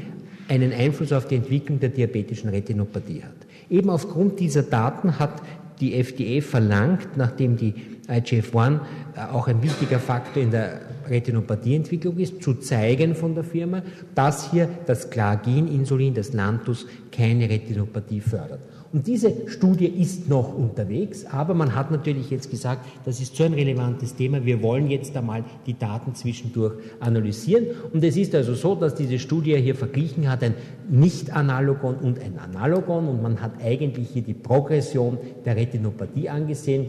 einen 0.46 0.72
Einfluss 0.72 1.12
auf 1.12 1.26
die 1.26 1.34
Entwicklung 1.34 1.80
der 1.80 1.88
diabetischen 1.88 2.50
Retinopathie 2.50 3.24
hat. 3.24 3.34
Eben 3.68 3.90
aufgrund 3.90 4.38
dieser 4.38 4.62
Daten 4.62 5.18
hat 5.18 5.42
die 5.80 5.94
FDA 5.94 6.40
verlangt, 6.40 7.16
nachdem 7.16 7.56
die 7.56 7.74
IGF-1 8.06 8.78
äh, 9.16 9.32
auch 9.32 9.48
ein 9.48 9.60
wichtiger 9.60 9.98
Faktor 9.98 10.40
in 10.40 10.52
der 10.52 10.91
Retinopathieentwicklung 11.12 12.18
ist, 12.18 12.42
zu 12.42 12.54
zeigen 12.54 13.14
von 13.14 13.34
der 13.34 13.44
Firma, 13.44 13.82
dass 14.14 14.50
hier 14.50 14.68
das 14.86 15.10
Glagin-Insulin, 15.10 16.14
das 16.14 16.32
Lantus, 16.32 16.86
keine 17.12 17.48
Retinopathie 17.48 18.20
fördert. 18.20 18.60
Und 18.92 19.06
diese 19.06 19.48
Studie 19.48 19.86
ist 19.86 20.28
noch 20.28 20.54
unterwegs, 20.54 21.24
aber 21.24 21.54
man 21.54 21.74
hat 21.74 21.90
natürlich 21.90 22.28
jetzt 22.28 22.50
gesagt, 22.50 22.86
das 23.06 23.20
ist 23.20 23.34
so 23.34 23.44
ein 23.44 23.54
relevantes 23.54 24.14
Thema, 24.14 24.44
wir 24.44 24.62
wollen 24.62 24.90
jetzt 24.90 25.16
einmal 25.16 25.44
die 25.66 25.78
Daten 25.78 26.14
zwischendurch 26.14 26.74
analysieren. 27.00 27.68
Und 27.90 28.04
es 28.04 28.18
ist 28.18 28.34
also 28.34 28.52
so, 28.52 28.74
dass 28.74 28.94
diese 28.94 29.18
Studie 29.18 29.56
hier 29.56 29.74
verglichen 29.74 30.28
hat 30.28 30.42
ein 30.42 30.54
Nicht-Analogon 30.90 31.96
und 31.96 32.20
ein 32.20 32.38
Analogon 32.38 33.08
und 33.08 33.22
man 33.22 33.40
hat 33.40 33.52
eigentlich 33.64 34.10
hier 34.10 34.22
die 34.22 34.34
Progression 34.34 35.16
der 35.46 35.56
Retinopathie 35.56 36.28
angesehen. 36.28 36.86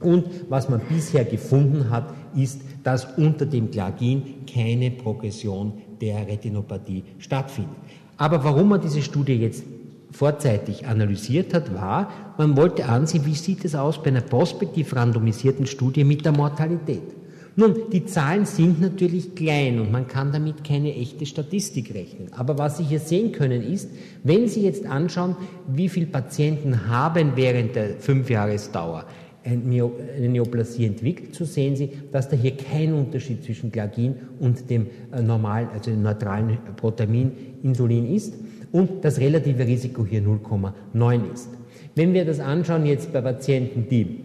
Und 0.00 0.26
was 0.48 0.68
man 0.68 0.80
bisher 0.88 1.24
gefunden 1.24 1.90
hat, 1.90 2.14
ist, 2.36 2.60
dass 2.84 3.18
unter 3.18 3.46
dem 3.46 3.70
Glagin 3.70 4.46
keine 4.46 4.90
Progression 4.90 5.72
der 6.00 6.26
Retinopathie 6.26 7.04
stattfindet. 7.18 7.76
Aber 8.16 8.42
warum 8.44 8.68
man 8.68 8.80
diese 8.80 9.02
Studie 9.02 9.34
jetzt 9.34 9.64
vorzeitig 10.10 10.86
analysiert 10.86 11.52
hat, 11.54 11.74
war, 11.74 12.10
man 12.38 12.56
wollte 12.56 12.86
ansehen, 12.86 13.26
wie 13.26 13.34
sieht 13.34 13.64
es 13.64 13.74
aus 13.74 14.02
bei 14.02 14.08
einer 14.08 14.20
prospektiv 14.20 14.94
randomisierten 14.94 15.66
Studie 15.66 16.04
mit 16.04 16.24
der 16.24 16.32
Mortalität. 16.32 17.02
Nun, 17.56 17.90
die 17.92 18.04
Zahlen 18.04 18.46
sind 18.46 18.80
natürlich 18.80 19.34
klein 19.34 19.80
und 19.80 19.90
man 19.90 20.06
kann 20.06 20.30
damit 20.30 20.62
keine 20.62 20.94
echte 20.94 21.26
Statistik 21.26 21.92
rechnen. 21.92 22.32
Aber 22.32 22.56
was 22.56 22.78
Sie 22.78 22.84
hier 22.84 23.00
sehen 23.00 23.32
können 23.32 23.62
ist, 23.62 23.90
wenn 24.22 24.46
Sie 24.46 24.62
jetzt 24.62 24.86
anschauen, 24.86 25.34
wie 25.66 25.88
viele 25.88 26.06
Patienten 26.06 26.86
haben 26.88 27.32
während 27.34 27.74
der 27.74 27.98
Fünfjahresdauer 27.98 29.06
eine 29.48 30.28
Neoplasie 30.28 30.86
entwickelt, 30.86 31.34
so 31.34 31.44
sehen 31.44 31.76
Sie, 31.76 31.90
dass 32.12 32.28
da 32.28 32.36
hier 32.36 32.56
kein 32.56 32.92
Unterschied 32.92 33.42
zwischen 33.44 33.72
Glagin 33.72 34.14
und 34.40 34.68
dem 34.68 34.86
äh, 35.12 35.22
normalen, 35.22 35.68
also 35.72 35.90
dem 35.90 36.02
neutralen 36.02 36.58
Protamin 36.76 37.32
Insulin 37.62 38.14
ist 38.14 38.34
und 38.72 39.04
das 39.04 39.18
relative 39.18 39.66
Risiko 39.66 40.04
hier 40.04 40.22
0,9 40.22 41.32
ist. 41.32 41.48
Wenn 41.94 42.14
wir 42.14 42.24
das 42.24 42.40
anschauen 42.40 42.86
jetzt 42.86 43.12
bei 43.12 43.20
Patienten, 43.20 43.86
die 43.88 44.20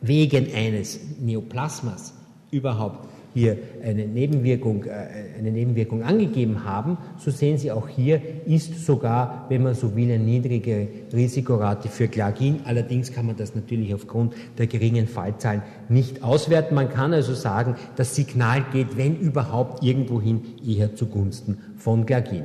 wegen 0.00 0.54
eines 0.54 1.00
Neoplasmas 1.20 2.14
überhaupt 2.50 3.08
hier 3.34 3.56
eine 3.82 4.06
Nebenwirkung, 4.06 4.84
äh, 4.84 5.38
eine 5.38 5.50
Nebenwirkung 5.50 6.02
angegeben 6.02 6.64
haben, 6.64 6.98
so 7.18 7.30
sehen 7.30 7.58
Sie 7.58 7.70
auch 7.70 7.88
hier 7.88 8.20
ist 8.46 8.84
sogar, 8.84 9.46
wenn 9.48 9.62
man 9.62 9.74
so 9.74 9.96
will, 9.96 10.10
eine 10.10 10.18
niedrige 10.18 10.88
Risikorate 11.12 11.88
für 11.88 12.08
Klagin. 12.08 12.60
Allerdings 12.64 13.12
kann 13.12 13.26
man 13.26 13.36
das 13.36 13.54
natürlich 13.54 13.94
aufgrund 13.94 14.34
der 14.58 14.66
geringen 14.66 15.06
Fallzahlen 15.06 15.62
nicht 15.88 16.22
auswerten. 16.22 16.74
Man 16.74 16.90
kann 16.90 17.12
also 17.12 17.34
sagen, 17.34 17.76
das 17.96 18.14
Signal 18.14 18.64
geht, 18.72 18.96
wenn 18.96 19.16
überhaupt, 19.18 19.82
irgendwohin 19.82 20.42
eher 20.66 20.94
zugunsten 20.94 21.58
von 21.76 22.06
Klagin. 22.06 22.44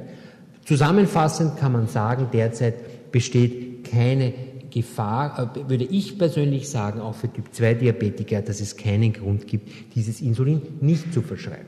Zusammenfassend 0.66 1.58
kann 1.58 1.72
man 1.72 1.88
sagen, 1.88 2.28
derzeit 2.34 3.12
besteht 3.12 3.90
keine 3.90 4.34
Gefahr, 4.78 5.52
äh, 5.56 5.70
würde 5.70 5.86
ich 5.86 6.18
persönlich 6.18 6.70
sagen, 6.70 7.02
auch 7.02 7.16
für 7.16 7.32
Typ-2-Diabetiker, 7.32 8.42
dass 8.42 8.62
es 8.62 8.78
keinen 8.78 9.14
Grund 9.14 9.48
gibt, 9.48 9.70
dieses 9.96 10.22
Insulin 10.22 10.62
nicht 10.82 11.14
zu 11.14 11.22
verschreiben. 11.22 11.68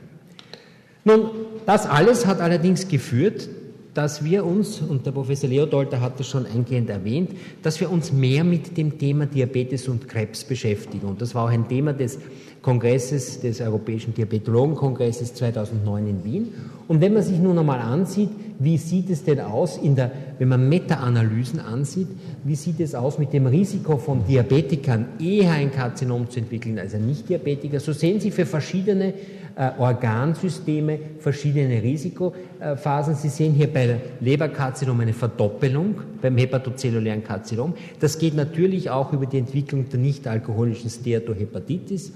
Nun, 1.04 1.30
das 1.66 1.86
alles 1.86 2.26
hat 2.26 2.40
allerdings 2.40 2.88
geführt 2.88 3.48
dass 3.94 4.24
wir 4.24 4.46
uns, 4.46 4.80
und 4.80 5.04
der 5.04 5.12
Professor 5.12 5.48
Leodolter 5.48 6.00
hat 6.00 6.20
das 6.20 6.28
schon 6.28 6.46
eingehend 6.46 6.90
erwähnt, 6.90 7.30
dass 7.62 7.80
wir 7.80 7.90
uns 7.90 8.12
mehr 8.12 8.44
mit 8.44 8.76
dem 8.76 8.98
Thema 8.98 9.26
Diabetes 9.26 9.88
und 9.88 10.08
Krebs 10.08 10.44
beschäftigen. 10.44 11.06
Und 11.06 11.20
das 11.20 11.34
war 11.34 11.46
auch 11.46 11.50
ein 11.50 11.68
Thema 11.68 11.92
des 11.92 12.18
Kongresses, 12.62 13.40
des 13.40 13.60
Europäischen 13.60 14.14
Diabetologenkongresses 14.14 15.34
2009 15.34 16.06
in 16.06 16.24
Wien. 16.24 16.48
Und 16.88 17.00
wenn 17.00 17.14
man 17.14 17.22
sich 17.22 17.38
nun 17.38 17.58
einmal 17.58 17.80
ansieht, 17.80 18.30
wie 18.58 18.76
sieht 18.76 19.10
es 19.10 19.24
denn 19.24 19.40
aus 19.40 19.76
in 19.78 19.96
der, 19.96 20.12
wenn 20.40 20.48
man 20.48 20.70
Meta-Analysen 20.70 21.60
ansieht, 21.60 22.08
wie 22.44 22.54
sieht 22.54 22.80
es 22.80 22.94
aus 22.94 23.18
mit 23.18 23.34
dem 23.34 23.46
Risiko 23.46 23.98
von 23.98 24.24
Diabetikern 24.24 25.04
eher 25.20 25.50
ein 25.50 25.70
Karzinom 25.70 26.30
zu 26.30 26.38
entwickeln 26.40 26.78
als 26.78 26.94
ein 26.94 27.04
Nicht-Diabetiker, 27.04 27.78
so 27.78 27.92
sehen 27.92 28.20
Sie 28.20 28.30
für 28.30 28.46
verschiedene 28.46 29.12
äh, 29.54 29.72
Organsysteme 29.78 30.98
verschiedene 31.18 31.82
Risikophasen. 31.82 33.16
Sie 33.16 33.28
sehen 33.28 33.52
hier 33.52 33.70
bei 33.70 34.00
Leberkarzinom 34.20 34.98
eine 35.00 35.12
Verdoppelung 35.12 35.96
beim 36.22 36.38
hepatozellulären 36.38 37.22
Karzinom. 37.22 37.74
Das 38.00 38.18
geht 38.18 38.34
natürlich 38.34 38.88
auch 38.88 39.12
über 39.12 39.26
die 39.26 39.36
Entwicklung 39.36 39.90
der 39.90 40.00
nicht-alkoholischen 40.00 40.88
Steatohepatitis 40.88 42.12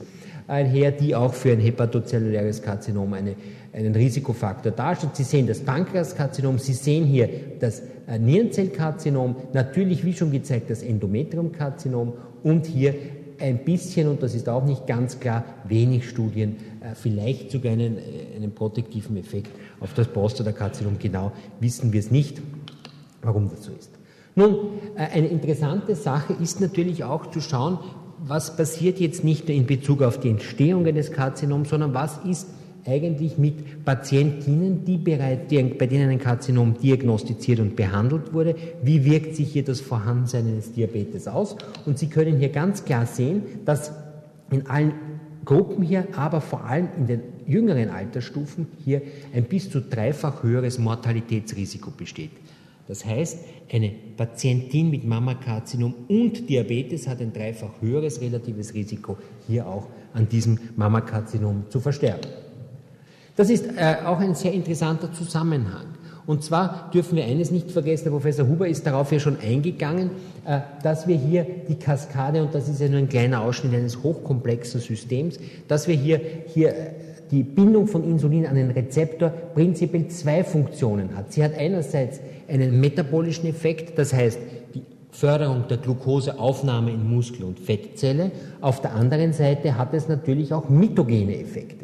einher, 0.46 0.92
die 0.92 1.14
auch 1.14 1.34
für 1.34 1.52
ein 1.52 1.60
hepatozelluläres 1.60 2.62
Karzinom 2.62 3.12
eine, 3.12 3.34
einen 3.74 3.94
Risikofaktor 3.94 4.72
darstellt. 4.72 5.16
Sie 5.16 5.24
sehen 5.24 5.46
das 5.46 5.60
Pankreaskarzinom, 5.60 6.58
Sie 6.58 6.72
sehen 6.72 7.04
hier 7.04 7.28
das 7.60 7.82
äh, 8.06 8.18
Nierenzellkarzinom, 8.18 9.36
natürlich, 9.52 10.04
wie 10.04 10.12
schon 10.12 10.30
gezeigt, 10.30 10.70
das 10.70 10.82
Endometriumkarzinom 10.82 12.12
und 12.42 12.66
hier 12.66 12.94
ein 13.40 13.64
bisschen, 13.64 14.08
und 14.08 14.22
das 14.22 14.34
ist 14.34 14.48
auch 14.48 14.64
nicht 14.64 14.86
ganz 14.86 15.18
klar, 15.18 15.44
wenig 15.64 16.08
Studien, 16.08 16.56
äh, 16.80 16.94
vielleicht 16.94 17.50
sogar 17.50 17.72
einen, 17.72 17.98
äh, 17.98 18.36
einen 18.36 18.52
protektiven 18.52 19.16
Effekt 19.16 19.50
auf 19.80 19.92
das 19.94 20.06
Prostatakarzinom. 20.06 20.98
Genau 20.98 21.32
wissen 21.58 21.92
wir 21.92 22.00
es 22.00 22.10
nicht, 22.10 22.40
warum 23.22 23.50
das 23.50 23.64
so 23.64 23.72
ist. 23.72 23.90
Nun, 24.36 24.56
eine 24.96 25.28
interessante 25.28 25.94
Sache 25.94 26.32
ist 26.42 26.60
natürlich 26.60 27.04
auch 27.04 27.30
zu 27.30 27.40
schauen, 27.40 27.78
was 28.18 28.56
passiert 28.56 28.98
jetzt 28.98 29.22
nicht 29.22 29.48
in 29.48 29.66
Bezug 29.66 30.02
auf 30.02 30.18
die 30.18 30.28
Entstehung 30.28 30.86
eines 30.86 31.12
Karzinoms, 31.12 31.68
sondern 31.68 31.94
was 31.94 32.18
ist 32.28 32.48
eigentlich 32.86 33.38
mit 33.38 33.84
Patientinnen, 33.84 34.84
die 34.84 34.98
bereits, 34.98 35.48
die, 35.48 35.62
bei 35.62 35.86
denen 35.86 36.10
ein 36.10 36.18
Karzinom 36.18 36.78
diagnostiziert 36.78 37.60
und 37.60 37.76
behandelt 37.76 38.32
wurde, 38.32 38.54
wie 38.82 39.04
wirkt 39.04 39.36
sich 39.36 39.52
hier 39.52 39.64
das 39.64 39.80
Vorhandensein 39.80 40.46
eines 40.46 40.72
Diabetes 40.72 41.26
aus? 41.26 41.56
Und 41.86 41.98
Sie 41.98 42.08
können 42.08 42.38
hier 42.38 42.50
ganz 42.50 42.84
klar 42.84 43.06
sehen, 43.06 43.42
dass 43.64 43.92
in 44.50 44.66
allen 44.66 44.92
Gruppen 45.44 45.82
hier, 45.82 46.06
aber 46.16 46.40
vor 46.40 46.64
allem 46.64 46.88
in 46.98 47.06
den 47.06 47.20
jüngeren 47.46 47.90
Altersstufen 47.90 48.66
hier 48.84 49.02
ein 49.34 49.44
bis 49.44 49.70
zu 49.70 49.80
dreifach 49.80 50.42
höheres 50.42 50.78
Mortalitätsrisiko 50.78 51.90
besteht. 51.90 52.30
Das 52.86 53.04
heißt, 53.04 53.38
eine 53.72 53.92
Patientin 54.16 54.90
mit 54.90 55.04
Mammakarzinom 55.04 55.94
und 56.08 56.48
Diabetes 56.48 57.08
hat 57.08 57.20
ein 57.20 57.32
dreifach 57.32 57.80
höheres 57.80 58.20
relatives 58.20 58.74
Risiko, 58.74 59.16
hier 59.46 59.66
auch 59.66 59.88
an 60.12 60.28
diesem 60.28 60.58
Mammakarzinom 60.76 61.64
zu 61.70 61.80
versterben. 61.80 62.43
Das 63.36 63.50
ist 63.50 63.66
äh, 63.66 63.96
auch 64.04 64.20
ein 64.20 64.34
sehr 64.34 64.52
interessanter 64.52 65.12
Zusammenhang. 65.12 65.86
Und 66.26 66.42
zwar 66.42 66.90
dürfen 66.94 67.16
wir 67.16 67.24
eines 67.24 67.50
nicht 67.50 67.70
vergessen, 67.70 68.04
der 68.04 68.12
Professor 68.12 68.48
Huber 68.48 68.66
ist 68.66 68.86
darauf 68.86 69.12
ja 69.12 69.18
schon 69.18 69.38
eingegangen, 69.40 70.10
äh, 70.46 70.60
dass 70.82 71.06
wir 71.06 71.16
hier 71.16 71.44
die 71.68 71.74
Kaskade, 71.74 72.42
und 72.42 72.54
das 72.54 72.68
ist 72.68 72.80
ja 72.80 72.88
nur 72.88 72.98
ein 72.98 73.08
kleiner 73.08 73.42
Ausschnitt 73.42 73.74
eines 73.74 74.02
hochkomplexen 74.02 74.80
Systems, 74.80 75.38
dass 75.68 75.88
wir 75.88 75.96
hier, 75.96 76.20
hier 76.46 76.70
äh, 76.70 76.90
die 77.30 77.42
Bindung 77.42 77.88
von 77.88 78.04
Insulin 78.04 78.46
an 78.46 78.54
den 78.54 78.70
Rezeptor 78.70 79.30
prinzipiell 79.30 80.08
zwei 80.08 80.44
Funktionen 80.44 81.16
hat. 81.16 81.32
Sie 81.32 81.42
hat 81.42 81.54
einerseits 81.58 82.20
einen 82.48 82.80
metabolischen 82.80 83.48
Effekt, 83.48 83.98
das 83.98 84.12
heißt 84.12 84.38
die 84.74 84.82
Förderung 85.10 85.66
der 85.68 85.78
Glukoseaufnahme 85.78 86.92
in 86.92 87.08
Muskel- 87.08 87.44
und 87.44 87.58
Fettzelle. 87.58 88.30
Auf 88.60 88.80
der 88.80 88.94
anderen 88.94 89.32
Seite 89.32 89.76
hat 89.76 89.94
es 89.94 90.08
natürlich 90.08 90.52
auch 90.52 90.68
mitogene 90.68 91.38
Effekte. 91.40 91.83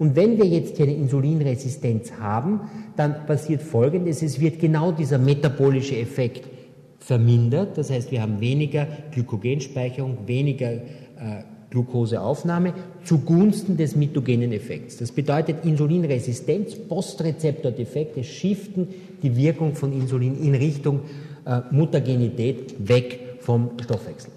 Und 0.00 0.16
wenn 0.16 0.38
wir 0.38 0.46
jetzt 0.46 0.78
hier 0.78 0.86
eine 0.86 0.94
Insulinresistenz 0.94 2.12
haben, 2.18 2.62
dann 2.96 3.26
passiert 3.26 3.60
Folgendes, 3.60 4.22
es 4.22 4.40
wird 4.40 4.58
genau 4.58 4.92
dieser 4.92 5.18
metabolische 5.18 5.94
Effekt 5.94 6.48
vermindert, 6.98 7.76
das 7.76 7.90
heißt 7.90 8.10
wir 8.10 8.22
haben 8.22 8.40
weniger 8.40 8.86
Glykogenspeicherung, 9.12 10.26
weniger 10.26 10.72
äh, 10.72 10.80
Glukoseaufnahme 11.68 12.72
zugunsten 13.04 13.76
des 13.76 13.94
mitogenen 13.94 14.52
Effekts. 14.52 14.96
Das 14.96 15.12
bedeutet 15.12 15.66
Insulinresistenz, 15.66 16.76
Postrezeptordefekte 16.76 18.24
shiften 18.24 18.88
die 19.22 19.36
Wirkung 19.36 19.74
von 19.74 19.92
Insulin 19.92 20.42
in 20.42 20.54
Richtung 20.54 21.00
äh, 21.44 21.60
Mutagenität 21.70 22.88
weg 22.88 23.36
vom 23.40 23.72
Stoffwechsel. 23.84 24.32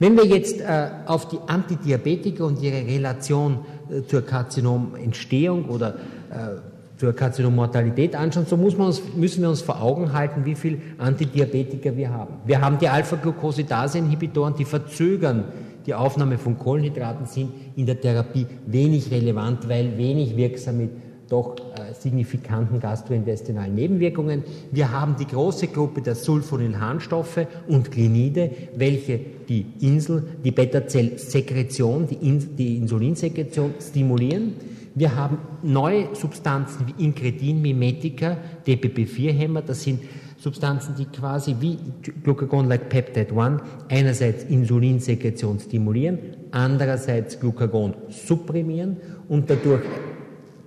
Wenn 0.00 0.16
wir 0.16 0.24
jetzt 0.24 0.62
äh, 0.62 0.88
auf 1.04 1.28
die 1.28 1.36
Antidiabetiker 1.46 2.46
und 2.46 2.62
ihre 2.62 2.86
Relation 2.86 3.58
äh, 3.90 4.06
zur 4.06 4.22
Karzinomentstehung 4.22 5.66
oder 5.66 5.94
äh, 6.30 6.60
zur 7.00 7.14
Karzinommortalität 7.14 8.14
anschauen, 8.14 8.44
so 8.46 8.58
muss 8.58 8.76
man 8.76 8.88
uns, 8.88 9.02
müssen 9.16 9.40
wir 9.40 9.48
uns 9.48 9.62
vor 9.62 9.80
Augen 9.80 10.12
halten, 10.12 10.44
wie 10.44 10.54
viele 10.54 10.78
Antidiabetiker 10.98 11.96
wir 11.96 12.10
haben. 12.10 12.34
Wir 12.44 12.60
haben 12.60 12.78
die 12.78 12.88
Alpha-Glucosidase-Inhibitoren, 12.88 14.54
die 14.54 14.66
verzögern 14.66 15.44
die 15.86 15.94
Aufnahme 15.94 16.36
von 16.36 16.58
Kohlenhydraten, 16.58 17.24
sind 17.24 17.52
in 17.74 17.86
der 17.86 17.98
Therapie 17.98 18.46
wenig 18.66 19.10
relevant, 19.10 19.66
weil 19.66 19.96
wenig 19.96 20.36
wirksam 20.36 20.76
mit 20.76 20.90
doch 21.30 21.56
äh, 21.56 21.94
signifikanten 21.94 22.80
gastrointestinalen 22.80 23.74
Nebenwirkungen. 23.74 24.42
Wir 24.72 24.90
haben 24.90 25.16
die 25.18 25.26
große 25.26 25.68
Gruppe 25.68 26.02
der 26.02 26.16
Sulfonylharnstoffe 26.16 27.46
und 27.68 27.90
Glinide, 27.90 28.50
welche 28.74 29.20
die 29.48 29.64
Insel, 29.80 30.24
die 30.44 30.50
Beta-Zell-Sekretion, 30.50 32.08
die, 32.08 32.16
In 32.16 32.56
die 32.56 32.76
Insulinsekretion 32.76 33.74
stimulieren. 33.80 34.54
Wir 34.94 35.14
haben 35.14 35.38
neue 35.62 36.14
Substanzen 36.16 36.86
wie 36.88 37.04
Incretin, 37.04 37.62
Mimetika, 37.62 38.36
DPP-4-Hämmer, 38.66 39.62
das 39.62 39.84
sind 39.84 40.00
Substanzen, 40.36 40.94
die 40.96 41.04
quasi 41.04 41.54
wie 41.60 41.78
Glucagon-like 42.24 42.88
Peptide 42.88 43.38
1 43.38 43.60
einerseits 43.88 44.44
Insulinsekretion 44.44 45.60
stimulieren, 45.60 46.18
andererseits 46.50 47.38
Glucagon 47.38 47.94
supprimieren 48.08 48.96
und 49.28 49.48
dadurch 49.48 49.82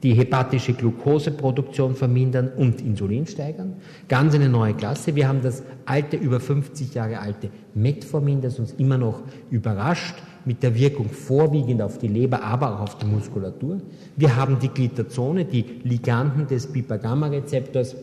die 0.03 0.13
hepatische 0.13 0.73
Glukoseproduktion 0.73 1.95
vermindern 1.95 2.51
und 2.57 2.81
Insulin 2.81 3.25
steigern. 3.25 3.75
Ganz 4.09 4.35
eine 4.35 4.49
neue 4.49 4.73
Klasse. 4.73 5.15
Wir 5.15 5.29
haben 5.29 5.41
das 5.41 5.63
alte, 5.85 6.17
über 6.17 6.41
50 6.41 6.93
Jahre 6.93 7.19
alte 7.19 7.49
Metformin, 7.73 8.41
das 8.41 8.59
uns 8.59 8.73
immer 8.73 8.97
noch 8.97 9.21
überrascht 9.49 10.15
mit 10.45 10.61
der 10.61 10.75
Wirkung 10.75 11.07
vorwiegend 11.09 11.81
auf 11.81 11.99
die 11.99 12.09
Leber, 12.09 12.43
aber 12.43 12.75
auch 12.75 12.81
auf 12.81 12.97
die 12.97 13.05
Muskulatur. 13.05 13.77
Wir 14.17 14.35
haben 14.35 14.59
die 14.59 14.67
Glitazone, 14.67 15.45
die 15.45 15.63
Liganden 15.83 16.47
des 16.47 16.67
Pipa-Gamma-Rezeptors, 16.67 17.95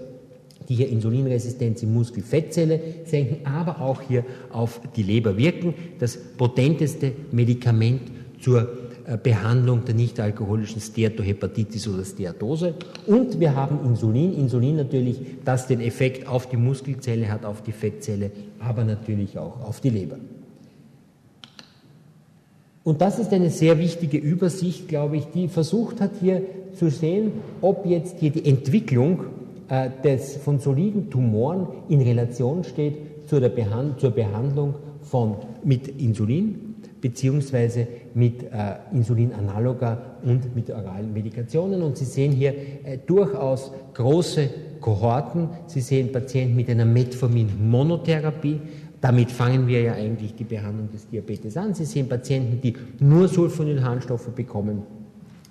die 0.66 0.76
hier 0.76 0.88
Insulinresistenz 0.88 1.82
im 1.82 1.92
Muskelfettzelle 1.92 2.80
senken, 3.04 3.46
aber 3.46 3.80
auch 3.80 4.00
hier 4.00 4.24
auf 4.50 4.80
die 4.96 5.02
Leber 5.02 5.36
wirken. 5.36 5.74
Das 5.98 6.16
potenteste 6.16 7.12
Medikament 7.30 8.02
zur 8.40 8.68
Behandlung 9.16 9.84
der 9.84 9.94
nicht-alkoholischen 9.94 10.80
Steatohepatitis 10.80 11.88
oder 11.88 12.04
Steatose. 12.04 12.74
Und 13.06 13.40
wir 13.40 13.56
haben 13.56 13.80
Insulin. 13.84 14.34
Insulin 14.34 14.76
natürlich, 14.76 15.20
das 15.44 15.66
den 15.66 15.80
Effekt 15.80 16.28
auf 16.28 16.48
die 16.48 16.56
Muskelzelle 16.56 17.30
hat, 17.30 17.44
auf 17.44 17.62
die 17.62 17.72
Fettzelle, 17.72 18.30
aber 18.60 18.84
natürlich 18.84 19.38
auch 19.38 19.60
auf 19.62 19.80
die 19.80 19.90
Leber. 19.90 20.16
Und 22.82 23.00
das 23.00 23.18
ist 23.18 23.32
eine 23.32 23.50
sehr 23.50 23.78
wichtige 23.78 24.16
Übersicht, 24.16 24.88
glaube 24.88 25.16
ich, 25.16 25.26
die 25.26 25.48
versucht 25.48 26.00
hat 26.00 26.12
hier 26.20 26.42
zu 26.74 26.88
sehen, 26.88 27.32
ob 27.60 27.84
jetzt 27.84 28.20
hier 28.20 28.30
die 28.30 28.48
Entwicklung 28.48 29.24
äh, 29.68 29.90
des, 30.02 30.36
von 30.36 30.60
soliden 30.60 31.10
Tumoren 31.10 31.66
in 31.88 32.00
Relation 32.00 32.64
steht 32.64 32.96
zur, 33.26 33.40
Behand 33.40 34.00
zur 34.00 34.10
Behandlung 34.10 34.74
von, 35.02 35.36
mit 35.62 35.88
Insulin 36.00 36.69
beziehungsweise 37.00 37.86
mit 38.14 38.42
äh, 38.42 38.76
Insulinanaloga 38.92 40.16
und 40.22 40.54
mit 40.54 40.70
oralen 40.70 41.12
Medikationen. 41.12 41.82
Und 41.82 41.96
Sie 41.96 42.04
sehen 42.04 42.32
hier 42.32 42.54
äh, 42.84 42.98
durchaus 43.06 43.72
große 43.94 44.48
Kohorten. 44.80 45.48
Sie 45.66 45.80
sehen 45.80 46.12
Patienten 46.12 46.56
mit 46.56 46.68
einer 46.68 46.84
Metformin-Monotherapie. 46.84 48.60
Damit 49.00 49.30
fangen 49.30 49.66
wir 49.66 49.80
ja 49.80 49.92
eigentlich 49.94 50.34
die 50.34 50.44
Behandlung 50.44 50.90
des 50.90 51.08
Diabetes 51.08 51.56
an. 51.56 51.74
Sie 51.74 51.84
sehen 51.84 52.08
Patienten, 52.08 52.60
die 52.60 52.74
nur 52.98 53.28
Sulfonylharnstoffe 53.28 54.28
bekommen. 54.28 54.82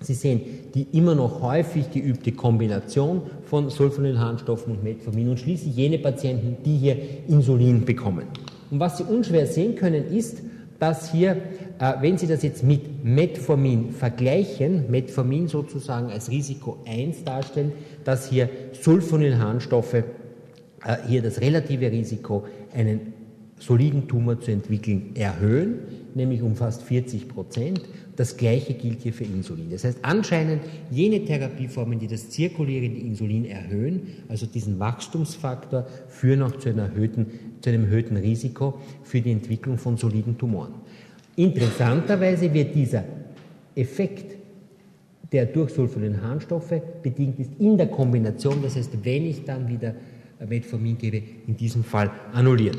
Sie 0.02 0.14
sehen 0.14 0.40
die 0.74 0.86
immer 0.92 1.14
noch 1.14 1.42
häufig 1.42 1.90
geübte 1.90 2.32
Kombination 2.32 3.22
von 3.44 3.68
Sulfonylharnstoffen 3.68 4.76
und 4.76 4.84
Metformin 4.84 5.28
und 5.28 5.40
schließlich 5.40 5.76
jene 5.76 5.98
Patienten, 5.98 6.56
die 6.64 6.76
hier 6.76 6.96
Insulin 7.28 7.84
bekommen. 7.84 8.24
Und 8.70 8.80
was 8.80 8.98
Sie 8.98 9.04
unschwer 9.04 9.46
sehen 9.46 9.74
können, 9.74 10.06
ist, 10.06 10.42
dass 10.80 11.12
hier 11.12 11.36
Äh, 11.80 11.94
wenn 12.02 12.18
Sie 12.18 12.26
das 12.26 12.42
jetzt 12.42 12.62
mit 12.62 13.04
Metformin 13.04 13.90
vergleichen, 13.90 14.90
Metformin 14.90 15.48
sozusagen 15.48 16.10
als 16.10 16.30
Risiko 16.30 16.76
1 16.86 17.24
darstellen, 17.24 17.72
dass 18.04 18.28
hier 18.28 18.50
Sulfonylharnstoffe 18.72 19.94
äh, 19.94 20.02
hier 21.08 21.22
das 21.22 21.40
relative 21.40 21.90
Risiko, 21.90 22.44
einen 22.74 23.14
soliden 23.58 24.08
Tumor 24.08 24.40
zu 24.40 24.50
entwickeln, 24.50 25.12
erhöhen, 25.14 25.78
nämlich 26.16 26.42
um 26.42 26.54
fast 26.56 26.82
40 26.82 27.28
Prozent. 27.28 27.80
Das 28.16 28.36
Gleiche 28.36 28.74
gilt 28.74 29.02
hier 29.02 29.12
für 29.12 29.24
Insulin. 29.24 29.70
Das 29.70 29.84
heißt, 29.84 29.98
anscheinend 30.02 30.62
jene 30.90 31.24
Therapieformen, 31.24 31.98
die 31.98 32.06
das 32.06 32.30
zirkulierende 32.30 33.00
Insulin 33.00 33.44
erhöhen, 33.44 34.08
also 34.28 34.46
diesen 34.46 34.78
Wachstumsfaktor, 34.78 35.86
führen 36.08 36.42
auch 36.42 36.56
zu, 36.56 36.70
erhöhten, 36.70 37.26
zu 37.60 37.70
einem 37.70 37.84
erhöhten 37.84 38.16
Risiko 38.16 38.80
für 39.02 39.20
die 39.20 39.32
Entwicklung 39.32 39.78
von 39.78 39.96
soliden 39.96 40.36
Tumoren. 40.36 40.74
Interessanterweise 41.36 42.52
wird 42.52 42.74
dieser 42.74 43.04
Effekt, 43.74 44.36
der 45.32 45.46
durch 45.46 45.72
Sulfonylharnstoffe 45.72 46.80
bedingt 47.02 47.38
ist, 47.38 47.50
in 47.58 47.78
der 47.78 47.86
Kombination, 47.86 48.62
das 48.62 48.76
heißt, 48.76 48.90
wenn 49.04 49.26
ich 49.26 49.44
dann 49.44 49.68
wieder 49.68 49.94
Metformin 50.48 50.98
gebe, 50.98 51.22
in 51.46 51.56
diesem 51.56 51.84
Fall 51.84 52.10
annulliert. 52.32 52.78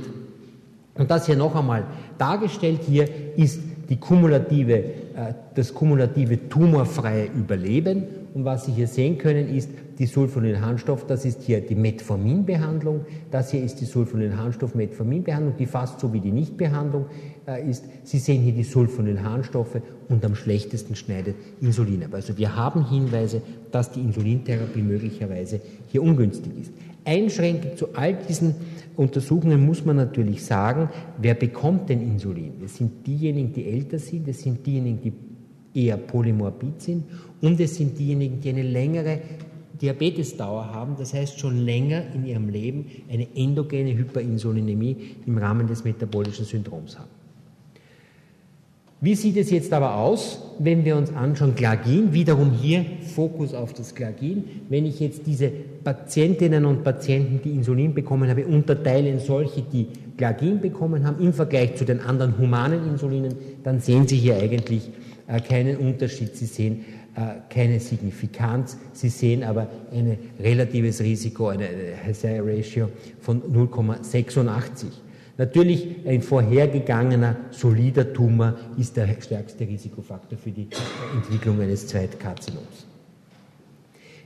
Und 0.96 1.10
das 1.10 1.26
hier 1.26 1.38
noch 1.38 1.56
einmal 1.56 1.86
dargestellt 2.18 2.82
hier 2.88 3.08
ist 3.38 3.60
die 3.90 3.98
kumulative, 3.98 4.76
äh, 4.76 5.34
das 5.56 5.74
kumulative 5.74 6.48
tumorfreie 6.50 7.26
Überleben. 7.26 8.04
Und 8.34 8.46
was 8.46 8.66
Sie 8.66 8.72
hier 8.72 8.88
sehen 8.88 9.18
können, 9.18 9.54
ist 9.54 9.70
die 10.00 10.06
Sulfonylharnstoff, 10.06 11.06
das 11.06 11.26
ist 11.26 11.44
hier 11.44 11.62
die 11.62 11.76
Metforminbehandlung. 11.76 13.06
Das 13.30 13.52
hier 13.52 13.62
ist 13.62 13.82
die 13.82 13.86
Sulfonylharnstoff-Metforminbehandlung, 13.86 15.58
die 15.58 15.66
fast 15.66 16.00
so 16.00 16.14
wie 16.14 16.22
die 16.22 16.32
Nichtbehandlung 16.32 17.06
äh, 17.46 17.70
ist. 17.70 17.84
Sie 18.04 18.18
sehen 18.18 18.42
hier 18.42 18.54
die 18.54 18.64
Sulfonylharnstoffe 18.64 19.82
und 20.08 20.24
am 20.24 20.36
schlechtesten 20.36 20.96
schneidet 20.96 21.36
Insulin 21.60 22.04
ab. 22.04 22.14
Also 22.14 22.38
wir 22.38 22.56
haben 22.56 22.90
Hinweise, 22.90 23.42
dass 23.72 23.92
die 23.92 24.00
Insulintherapie 24.00 24.82
möglicherweise 24.82 25.60
hier 25.90 26.02
ungünstig 26.02 26.52
ist. 26.62 26.72
Einschränkend 27.06 27.78
zu 27.78 27.94
all 27.96 28.14
diesen 28.14 28.56
Untersuchungen 28.96 29.66
muss 29.66 29.86
man 29.86 29.96
natürlich 29.96 30.44
sagen, 30.46 30.90
wer 31.18 31.34
bekommt 31.34 31.90
denn 31.90 32.02
Insulin? 32.02 32.54
Es 32.64 32.78
sind 32.78 33.06
diejenigen, 33.08 33.54
die 33.54 33.66
älter 33.66 34.00
sind, 34.00 34.28
es 34.28 34.42
sind 34.42 34.66
diejenigen, 34.66 35.02
die 35.02 35.14
eher 35.74 35.98
polymorbid 35.98 36.82
sind 36.82 37.06
und 37.42 37.60
es 37.60 37.76
sind 37.76 37.98
diejenigen, 37.98 38.40
die 38.42 38.50
eine 38.50 38.64
längere 38.64 39.20
Diabetesdauer 39.82 40.74
haben, 40.74 40.96
das 40.98 41.14
heißt 41.14 41.40
schon 41.40 41.58
länger 41.58 42.04
in 42.14 42.26
ihrem 42.26 42.50
Leben 42.50 42.86
eine 43.10 43.28
endogene 43.36 43.98
Hyperinsulinämie 43.98 45.16
im 45.26 45.38
Rahmen 45.38 45.66
des 45.66 45.84
metabolischen 45.84 46.46
Syndroms 46.46 47.00
haben. 47.00 47.21
Wie 49.04 49.16
sieht 49.16 49.36
es 49.38 49.50
jetzt 49.50 49.74
aber 49.74 49.96
aus, 49.96 50.40
wenn 50.60 50.86
wir 50.86 50.96
uns 50.96 51.12
anschauen, 51.12 51.56
Glagin, 51.56 52.14
wiederum 52.14 52.52
hier 52.52 52.86
Fokus 53.16 53.52
auf 53.52 53.74
das 53.74 53.96
Glagin. 53.96 54.44
Wenn 54.70 54.86
ich 54.86 55.00
jetzt 55.00 55.26
diese 55.26 55.50
Patientinnen 55.50 56.66
und 56.66 56.84
Patienten, 56.84 57.42
die 57.44 57.50
Insulin 57.50 57.96
bekommen 57.96 58.30
habe, 58.30 58.46
unterteile 58.46 59.10
in 59.10 59.18
solche, 59.18 59.64
die 59.64 59.88
Glagin 60.18 60.62
bekommen 60.62 61.04
haben, 61.04 61.20
im 61.20 61.34
Vergleich 61.34 61.74
zu 61.78 61.84
den 61.84 62.00
anderen 62.00 62.38
humanen 62.38 62.88
Insulinen, 62.90 63.34
dann 63.64 63.80
sehen 63.80 64.08
Sie 64.08 64.18
hier 64.18 64.38
eigentlich 64.38 64.92
äh, 65.28 65.40
keinen 65.40 65.78
Unterschied. 65.78 66.36
Sie 66.36 66.46
sehen 66.46 66.86
äh, 67.16 67.40
keine 67.52 67.80
Signifikanz. 67.80 68.78
Sie 68.94 69.10
sehen 69.10 69.44
aber 69.44 69.68
ein 69.92 70.16
relatives 70.40 71.02
Risiko, 71.02 71.48
eine 71.48 71.68
Hazard 72.06 72.42
Ratio 72.46 72.90
von 73.20 73.42
0,86. 73.42 74.86
Natürlich 75.42 75.96
ein 76.06 76.22
vorhergegangener 76.22 77.36
solider 77.50 78.14
Tumor 78.14 78.54
ist 78.78 78.96
der 78.96 79.08
stärkste 79.20 79.68
Risikofaktor 79.68 80.38
für 80.38 80.52
die 80.52 80.68
Entwicklung 81.16 81.60
eines 81.60 81.88
Zweitkarzinoms. 81.88 82.86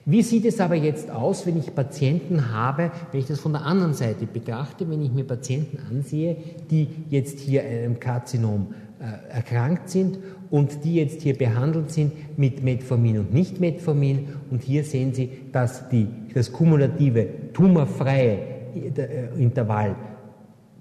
Wie 0.04 0.22
sieht 0.22 0.44
es 0.44 0.60
aber 0.60 0.76
jetzt 0.76 1.10
aus, 1.10 1.48
wenn 1.48 1.58
ich 1.58 1.74
Patienten 1.74 2.52
habe, 2.52 2.92
wenn 3.14 3.22
ich 3.22 3.28
das 3.28 3.40
von 3.40 3.54
der 3.54 3.62
anderen 3.62 3.94
Seite 3.94 4.26
betrachte, 4.26 4.90
wenn 4.90 5.02
ich 5.02 5.14
mir 5.14 5.24
Patienten 5.24 5.78
ansehe, 5.90 6.36
die 6.70 6.90
jetzt 7.10 7.40
hier 7.40 7.64
einem 7.64 7.98
Karzinom 7.98 8.74
äh, 9.00 9.36
erkrankt 9.38 9.90
sind 9.90 10.20
und 10.52 10.84
die 10.84 10.96
jetzt 10.96 11.22
hier 11.22 11.38
behandelt 11.38 11.92
sind 11.92 12.38
mit 12.38 12.62
Metformin 12.62 13.20
und 13.20 13.34
nicht 13.34 13.62
Metformin. 13.62 14.28
Und 14.52 14.64
hier 14.64 14.84
sehen 14.84 15.14
Sie, 15.14 15.30
dass 15.54 15.88
die, 15.88 16.10
das 16.34 16.52
kumulative 16.52 17.54
tumorfreie 17.54 18.38
äh, 18.76 19.42
Intervall 19.42 19.96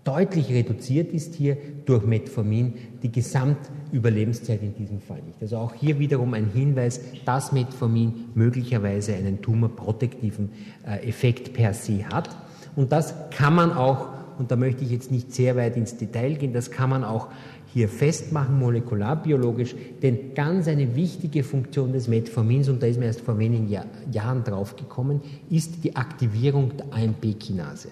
deutlich 0.05 0.51
reduziert 0.51 1.13
ist 1.13 1.35
hier 1.35 1.57
durch 1.87 2.05
Metformin 2.05 2.75
die 3.03 3.11
Gesamtüberlebenszeit 3.11 4.63
in 4.63 4.75
diesem 4.75 5.01
Fall 5.01 5.23
nicht. 5.23 5.41
Also 5.41 5.57
auch 5.57 5.75
hier 5.75 5.99
wiederum 5.99 6.35
ein 6.35 6.51
Hinweis, 6.51 7.01
dass 7.25 7.53
Metformin 7.53 8.27
möglicherweise 8.35 9.15
einen 9.15 9.41
tumorprotektiven 9.41 10.51
äh, 10.87 11.09
Effekt 11.09 11.55
per 11.55 11.75
se 11.75 12.07
hat. 12.07 12.29
Und 12.77 12.93
das 12.93 13.15
kann 13.31 13.55
man 13.55 13.73
auch, 13.73 14.09
und 14.39 14.51
da 14.51 14.57
möchte 14.57 14.85
ich 14.85 14.91
jetzt 14.91 15.11
nicht 15.11 15.33
sehr 15.33 15.57
weit 15.57 15.77
ins 15.77 15.97
Detail 15.97 16.35
gehen, 16.35 16.53
das 16.53 16.71
kann 16.71 16.91
man 16.91 17.05
auch 17.05 17.29
hier 17.73 17.89
festmachen, 17.89 18.59
molekularbiologisch, 18.59 19.75
denn 20.03 20.35
ganz 20.35 20.69
eine 20.69 20.95
wichtige 20.95 21.43
Funktion 21.43 21.93
des 21.93 22.07
Metformins, 22.07 22.69
und 22.69 22.83
da 22.83 22.87
ist 22.87 23.01
mir 23.01 23.07
erst 23.07 23.23
vor 23.23 23.39
wenigen 23.39 23.69
Jahr, 23.69 23.87
Jahren 24.13 24.45
draufgekommen, 24.45 25.23
ist 25.51 25.83
die 25.83 25.97
Aktivierung 25.97 26.77
der 26.77 26.93
AMP-Kinase. 26.93 27.89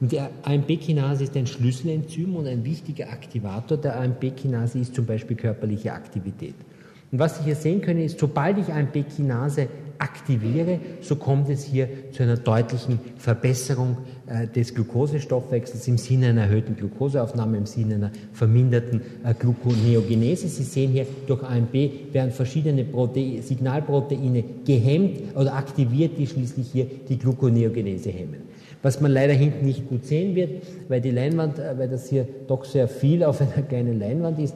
Und 0.00 0.12
die 0.12 0.20
AMP-Kinase 0.20 1.24
ist 1.24 1.36
ein 1.36 1.46
Schlüsselenzym 1.46 2.36
und 2.36 2.46
ein 2.46 2.64
wichtiger 2.64 3.10
Aktivator 3.10 3.78
der 3.78 4.00
AMP-Kinase 4.00 4.78
ist 4.80 4.94
zum 4.94 5.06
Beispiel 5.06 5.36
körperliche 5.36 5.92
Aktivität. 5.92 6.54
Und 7.12 7.20
was 7.20 7.38
Sie 7.38 7.44
hier 7.44 7.54
sehen 7.54 7.80
können, 7.80 8.00
ist, 8.00 8.18
sobald 8.18 8.58
ich 8.58 8.72
AMP-Kinase 8.72 9.68
aktiviere, 9.98 10.80
so 11.00 11.14
kommt 11.14 11.48
es 11.48 11.64
hier 11.64 11.88
zu 12.10 12.24
einer 12.24 12.36
deutlichen 12.36 12.98
Verbesserung 13.16 13.98
äh, 14.26 14.48
des 14.48 14.74
Glukosestoffwechsels 14.74 15.86
im 15.86 15.96
Sinne 15.96 16.30
einer 16.30 16.42
erhöhten 16.42 16.74
Glukoseaufnahme, 16.74 17.56
im 17.56 17.66
Sinne 17.66 17.94
einer 17.94 18.10
verminderten 18.32 19.00
äh, 19.22 19.32
Gluconeogenese. 19.32 20.48
Sie 20.48 20.64
sehen 20.64 20.90
hier, 20.90 21.06
durch 21.28 21.44
AMP 21.44 21.72
werden 22.12 22.32
verschiedene 22.32 22.82
Protein, 22.82 23.42
Signalproteine 23.42 24.42
gehemmt 24.64 25.36
oder 25.36 25.54
aktiviert, 25.54 26.18
die 26.18 26.26
schließlich 26.26 26.66
hier 26.72 26.86
die 27.08 27.16
Gluconeogenese 27.16 28.10
hemmen 28.10 28.53
was 28.84 29.00
man 29.00 29.10
leider 29.10 29.32
hinten 29.32 29.64
nicht 29.64 29.88
gut 29.88 30.04
sehen 30.04 30.36
wird, 30.36 30.62
weil 30.88 31.00
die 31.00 31.10
Leinwand, 31.10 31.58
äh, 31.58 31.76
weil 31.78 31.88
das 31.88 32.08
hier 32.08 32.28
doch 32.46 32.64
sehr 32.64 32.86
viel 32.86 33.24
auf 33.24 33.40
einer 33.40 33.62
kleinen 33.68 33.98
Leinwand 33.98 34.38
ist. 34.38 34.54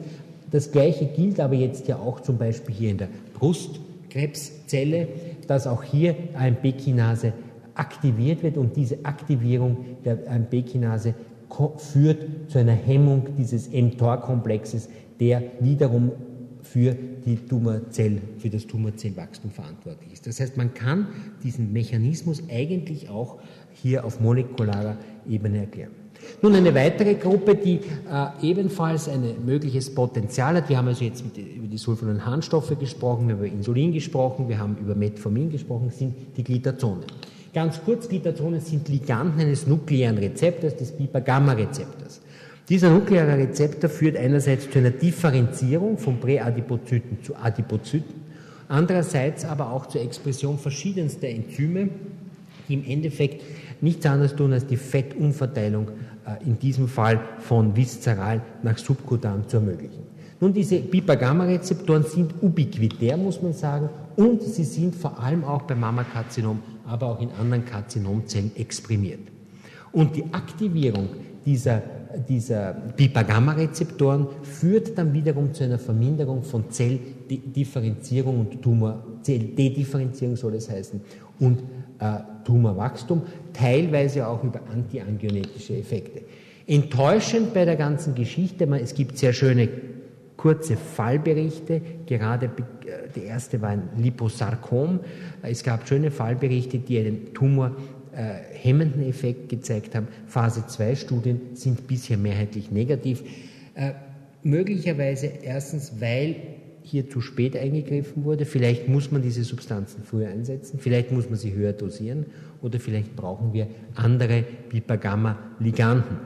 Das 0.51 0.71
Gleiche 0.71 1.05
gilt 1.07 1.39
aber 1.39 1.55
jetzt 1.55 1.87
ja 1.87 1.97
auch 1.97 2.21
zum 2.21 2.37
Beispiel 2.37 2.73
hier 2.73 2.91
in 2.91 2.97
der 2.99 3.09
Brustkrebszelle, 3.33 5.07
dass 5.47 5.67
auch 5.67 5.83
hier 5.83 6.15
AMP-Kinase 6.35 7.33
aktiviert 7.73 8.43
wird 8.43 8.57
und 8.57 8.75
diese 8.75 9.03
Aktivierung 9.03 9.77
der 10.05 10.19
AMP-Kinase 10.29 11.15
führt 11.77 12.49
zu 12.49 12.59
einer 12.59 12.73
Hemmung 12.73 13.29
dieses 13.37 13.71
mTOR-Komplexes, 13.71 14.89
der 15.19 15.41
wiederum 15.59 16.11
für 16.61 16.95
die 17.25 17.35
Tumorzell, 17.35 18.21
für 18.37 18.49
das 18.49 18.67
Tumorzellwachstum 18.67 19.51
verantwortlich 19.51 20.13
ist. 20.13 20.27
Das 20.27 20.39
heißt, 20.39 20.57
man 20.57 20.73
kann 20.73 21.07
diesen 21.43 21.73
Mechanismus 21.73 22.43
eigentlich 22.49 23.09
auch 23.09 23.39
hier 23.73 24.05
auf 24.05 24.19
molekularer 24.19 24.97
Ebene 25.27 25.59
erklären. 25.59 25.91
Nun 26.41 26.55
eine 26.55 26.73
weitere 26.73 27.15
Gruppe, 27.15 27.55
die 27.55 27.79
äh, 28.11 28.27
ebenfalls 28.41 29.09
ein 29.09 29.45
mögliches 29.45 29.93
Potenzial 29.93 30.55
hat. 30.55 30.69
Wir 30.69 30.77
haben 30.77 30.87
also 30.87 31.03
jetzt 31.03 31.23
die, 31.35 31.41
über 31.41 31.67
die 31.67 31.77
Sulfonylharnstoffe 31.77 32.77
gesprochen, 32.79 33.27
wir 33.27 33.35
haben 33.35 33.45
über 33.45 33.53
Insulin 33.53 33.91
gesprochen, 33.91 34.47
wir 34.47 34.59
haben 34.59 34.77
über 34.77 34.95
Metformin 34.95 35.49
gesprochen, 35.49 35.89
sind 35.89 36.13
die 36.37 36.43
Glitazonen. 36.43 37.03
Ganz 37.53 37.81
kurz, 37.83 38.07
Glitazonen 38.07 38.61
sind 38.61 38.87
Liganden 38.89 39.39
eines 39.39 39.65
nuklearen 39.65 40.17
Rezeptors, 40.17 40.75
des 40.75 40.91
Pipa-Gamma-Rezeptors. 40.91 42.21
Dieser 42.69 42.91
nukleare 42.91 43.35
Rezeptor 43.35 43.89
führt 43.89 44.15
einerseits 44.15 44.69
zu 44.69 44.77
einer 44.77 44.91
Differenzierung 44.91 45.97
von 45.97 46.19
Präadipozyten 46.19 47.23
zu 47.23 47.35
Adipozyten, 47.35 48.21
andererseits 48.67 49.43
aber 49.43 49.71
auch 49.71 49.87
zur 49.87 50.01
Expression 50.01 50.59
verschiedenster 50.59 51.27
Enzyme, 51.27 51.89
die 52.69 52.75
im 52.75 52.85
Endeffekt 52.85 53.41
nichts 53.81 54.05
anderes 54.05 54.35
tun, 54.35 54.53
als 54.53 54.65
die 54.67 54.77
Fettumverteilung 54.77 55.89
äh, 56.25 56.45
in 56.45 56.57
diesem 56.59 56.87
Fall 56.87 57.19
von 57.39 57.75
viszeral 57.75 58.41
nach 58.63 58.77
subkutan 58.77 59.47
zu 59.47 59.57
ermöglichen. 59.57 60.03
Nun, 60.39 60.53
diese 60.53 60.77
Pipa-Gamma-Rezeptoren 60.79 62.03
sind 62.03 62.33
ubiquitär, 62.41 63.17
muss 63.17 63.41
man 63.41 63.51
sagen, 63.51 63.89
und 64.15 64.41
sie 64.41 64.63
sind 64.63 64.95
vor 64.95 65.19
allem 65.19 65.43
auch 65.43 65.63
beim 65.63 65.81
Mammakarzinom, 65.81 66.59
aber 66.87 67.07
auch 67.07 67.21
in 67.21 67.29
anderen 67.39 67.65
Karzinomzellen 67.65 68.51
exprimiert. 68.55 69.19
Und 69.91 70.15
die 70.15 70.23
Aktivierung 70.31 71.09
dieser, 71.45 71.81
dieser 72.27 72.73
Pipa-Gamma-Rezeptoren 72.95 74.27
führt 74.41 74.97
dann 74.97 75.13
wiederum 75.13 75.53
zu 75.53 75.63
einer 75.63 75.77
Verminderung 75.77 76.43
von 76.43 76.69
Zelldifferenzierung 76.69 78.39
und 78.39 78.61
Tumor, 78.61 79.03
Zelldedifferenzierung 79.21 80.35
soll 80.35 80.55
es 80.55 80.69
heißen, 80.69 81.01
und 81.39 81.59
äh, 81.99 82.19
Tumorwachstum, 82.43 83.21
teilweise 83.53 84.27
auch 84.27 84.43
über 84.43 84.61
antiangionetische 84.71 85.77
Effekte. 85.77 86.21
Enttäuschend 86.65 87.53
bei 87.53 87.65
der 87.65 87.75
ganzen 87.75 88.15
Geschichte, 88.15 88.65
es 88.81 88.93
gibt 88.93 89.17
sehr 89.17 89.33
schöne 89.33 89.69
kurze 90.39 90.77
Fallberichte. 90.77 91.81
Gerade 92.05 92.45
äh, 92.45 93.09
der 93.15 93.23
erste 93.23 93.61
war 93.61 93.69
ein 93.69 93.89
Liposarkom. 93.97 95.01
Es 95.41 95.63
gab 95.63 95.87
schöne 95.87 96.11
Fallberichte, 96.11 96.79
die 96.79 96.99
einen 96.99 97.33
Tumor 97.33 97.75
äh, 98.13 98.39
hemmenden 98.53 99.03
Effekt 99.03 99.49
gezeigt 99.49 99.95
haben. 99.95 100.07
Phase 100.27 100.65
2 100.67 100.95
Studien 100.95 101.41
sind 101.53 101.87
bisher 101.87 102.17
mehrheitlich 102.17 102.71
negativ. 102.71 103.23
Äh, 103.75 103.93
möglicherweise 104.43 105.27
erstens, 105.43 105.99
weil 105.99 106.35
hier 106.81 107.09
zu 107.09 107.21
spät 107.21 107.55
eingegriffen 107.55 108.23
wurde. 108.23 108.45
Vielleicht 108.45 108.87
muss 108.87 109.11
man 109.11 109.21
diese 109.21 109.43
Substanzen 109.43 110.03
früher 110.03 110.29
einsetzen, 110.29 110.79
vielleicht 110.79 111.11
muss 111.11 111.29
man 111.29 111.37
sie 111.37 111.53
höher 111.53 111.73
dosieren 111.73 112.25
oder 112.61 112.79
vielleicht 112.79 113.15
brauchen 113.15 113.53
wir 113.53 113.67
andere 113.95 114.43
Pipa-Gamma-Liganden. 114.69 116.17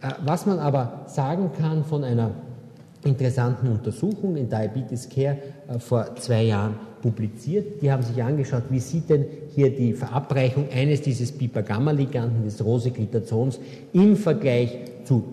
Äh, 0.00 0.12
was 0.24 0.46
man 0.46 0.58
aber 0.58 1.04
sagen 1.06 1.50
kann 1.52 1.84
von 1.84 2.04
einer 2.04 2.34
interessanten 3.06 3.68
Untersuchung 3.68 4.36
in 4.36 4.48
Diabetes 4.48 5.08
Care 5.08 5.38
äh, 5.68 5.78
vor 5.78 6.16
zwei 6.16 6.42
Jahren 6.44 6.74
publiziert. 7.00 7.80
Die 7.80 7.90
haben 7.90 8.02
sich 8.02 8.22
angeschaut, 8.22 8.64
wie 8.68 8.80
sieht 8.80 9.08
denn 9.08 9.24
hier 9.54 9.70
die 9.70 9.92
Verabreichung 9.92 10.68
eines 10.74 11.02
dieses 11.02 11.32
Pipa-Gamma-Liganden, 11.32 12.44
des 12.44 12.64
Rosiglitazons, 12.64 13.60
im 13.92 14.16
Vergleich 14.16 14.76
zu 15.04 15.24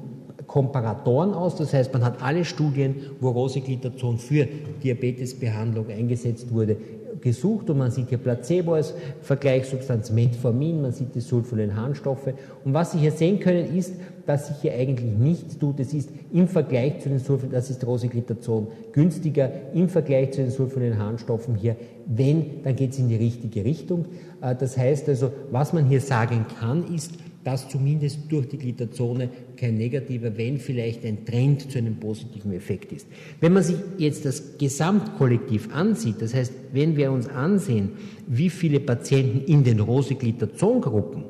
Komparatoren 0.46 1.34
aus. 1.34 1.56
Das 1.56 1.74
heißt, 1.74 1.92
man 1.94 2.04
hat 2.04 2.22
alle 2.22 2.46
Studien, 2.46 2.96
wo 3.20 3.30
Rosiglitazon 3.30 4.20
für 4.20 4.48
Diabetesbehandlung 4.84 5.90
eingesetzt 5.90 6.54
wurde, 6.54 6.78
gesucht 7.22 7.70
und 7.70 7.78
man 7.78 7.90
sieht 7.90 8.10
hier 8.10 8.18
Placebo 8.18 8.74
als 8.74 8.94
Vergleichssubstanz, 9.22 10.12
Metformin, 10.12 10.82
man 10.82 10.92
sieht 10.92 11.16
die 11.16 11.22
Sulfonylharnstoffe. 11.22 12.34
Und 12.66 12.74
was 12.74 12.92
Sie 12.92 13.00
hier 13.00 13.12
sehen 13.12 13.40
können, 13.40 13.76
ist, 13.76 13.96
dass 14.26 14.48
sich 14.48 14.58
hier 14.62 14.74
eigentlich 14.74 15.12
nichts 15.12 15.58
tut. 15.58 15.80
Es 15.80 15.94
ist 15.94 16.10
im 16.32 16.48
Vergleich 16.48 17.00
zu 17.00 17.10
den 17.10 17.20
Sulfon, 17.20 17.52
das 17.52 17.70
ist 17.70 17.86
Rosiglitazon 17.86 18.68
günstiger, 18.92 19.52
im 19.74 19.90
Vergleich 19.90 20.32
zu 20.32 20.42
den 20.42 20.52
Sulfonylharnstoffen 20.52 21.56
hier, 21.56 21.76
wenn, 22.06 22.64
dann 22.64 22.76
geht 22.76 22.92
es 22.92 23.00
in 23.00 23.10
die 23.10 23.16
richtige 23.16 23.66
Richtung. 23.66 24.06
Äh, 24.42 24.56
das 24.56 24.78
heißt 24.78 25.10
also, 25.10 25.32
was 25.52 25.74
man 25.74 25.86
hier 25.88 26.02
sagen 26.02 26.46
kann, 26.60 26.94
ist, 26.94 27.12
dass 27.44 27.68
zumindest 27.68 28.20
durch 28.30 28.48
die 28.48 28.58
Glitazone 28.58 29.30
kein 29.58 29.76
negativer, 29.76 30.38
wenn 30.38 30.58
vielleicht 30.58 31.06
ein 31.06 31.26
Trend 31.26 31.70
zu 31.70 31.78
einem 31.78 31.98
positiven 31.98 32.54
Effekt 32.54 32.92
ist. 32.94 33.08
Wenn 33.42 33.54
man 33.54 33.64
sich 33.64 33.76
jetzt 33.98 34.26
das 34.26 34.58
Gesamtkollektiv 34.58 35.74
ansieht, 35.74 36.22
das 36.22 36.34
heißt, 36.34 36.54
wenn 36.72 36.96
wir 36.96 37.12
uns 37.12 37.28
ansehen, 37.28 37.92
wie 38.28 38.50
viele 38.50 38.80
Patienten 38.80 39.42
in 39.52 39.64
den 39.64 39.82
Rosiglitazon-Gruppen 39.82 41.26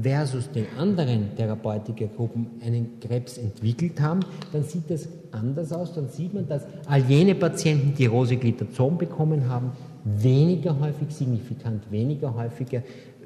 versus 0.00 0.50
den 0.50 0.66
anderen 0.78 1.36
Therapeutikergruppen 1.36 2.46
einen 2.64 2.98
Krebs 3.00 3.38
entwickelt 3.38 4.00
haben, 4.00 4.20
dann 4.52 4.64
sieht 4.64 4.90
das 4.90 5.08
anders 5.30 5.72
aus. 5.72 5.94
Dann 5.94 6.08
sieht 6.08 6.34
man, 6.34 6.48
dass 6.48 6.62
all 6.86 7.00
jene 7.02 7.34
Patienten, 7.34 7.94
die 7.94 8.06
Rosiglitazon 8.06 8.98
bekommen 8.98 9.48
haben, 9.48 9.72
weniger 10.04 10.78
häufig, 10.80 11.08
signifikant 11.10 11.90
weniger 11.90 12.34
häufiger, 12.34 12.82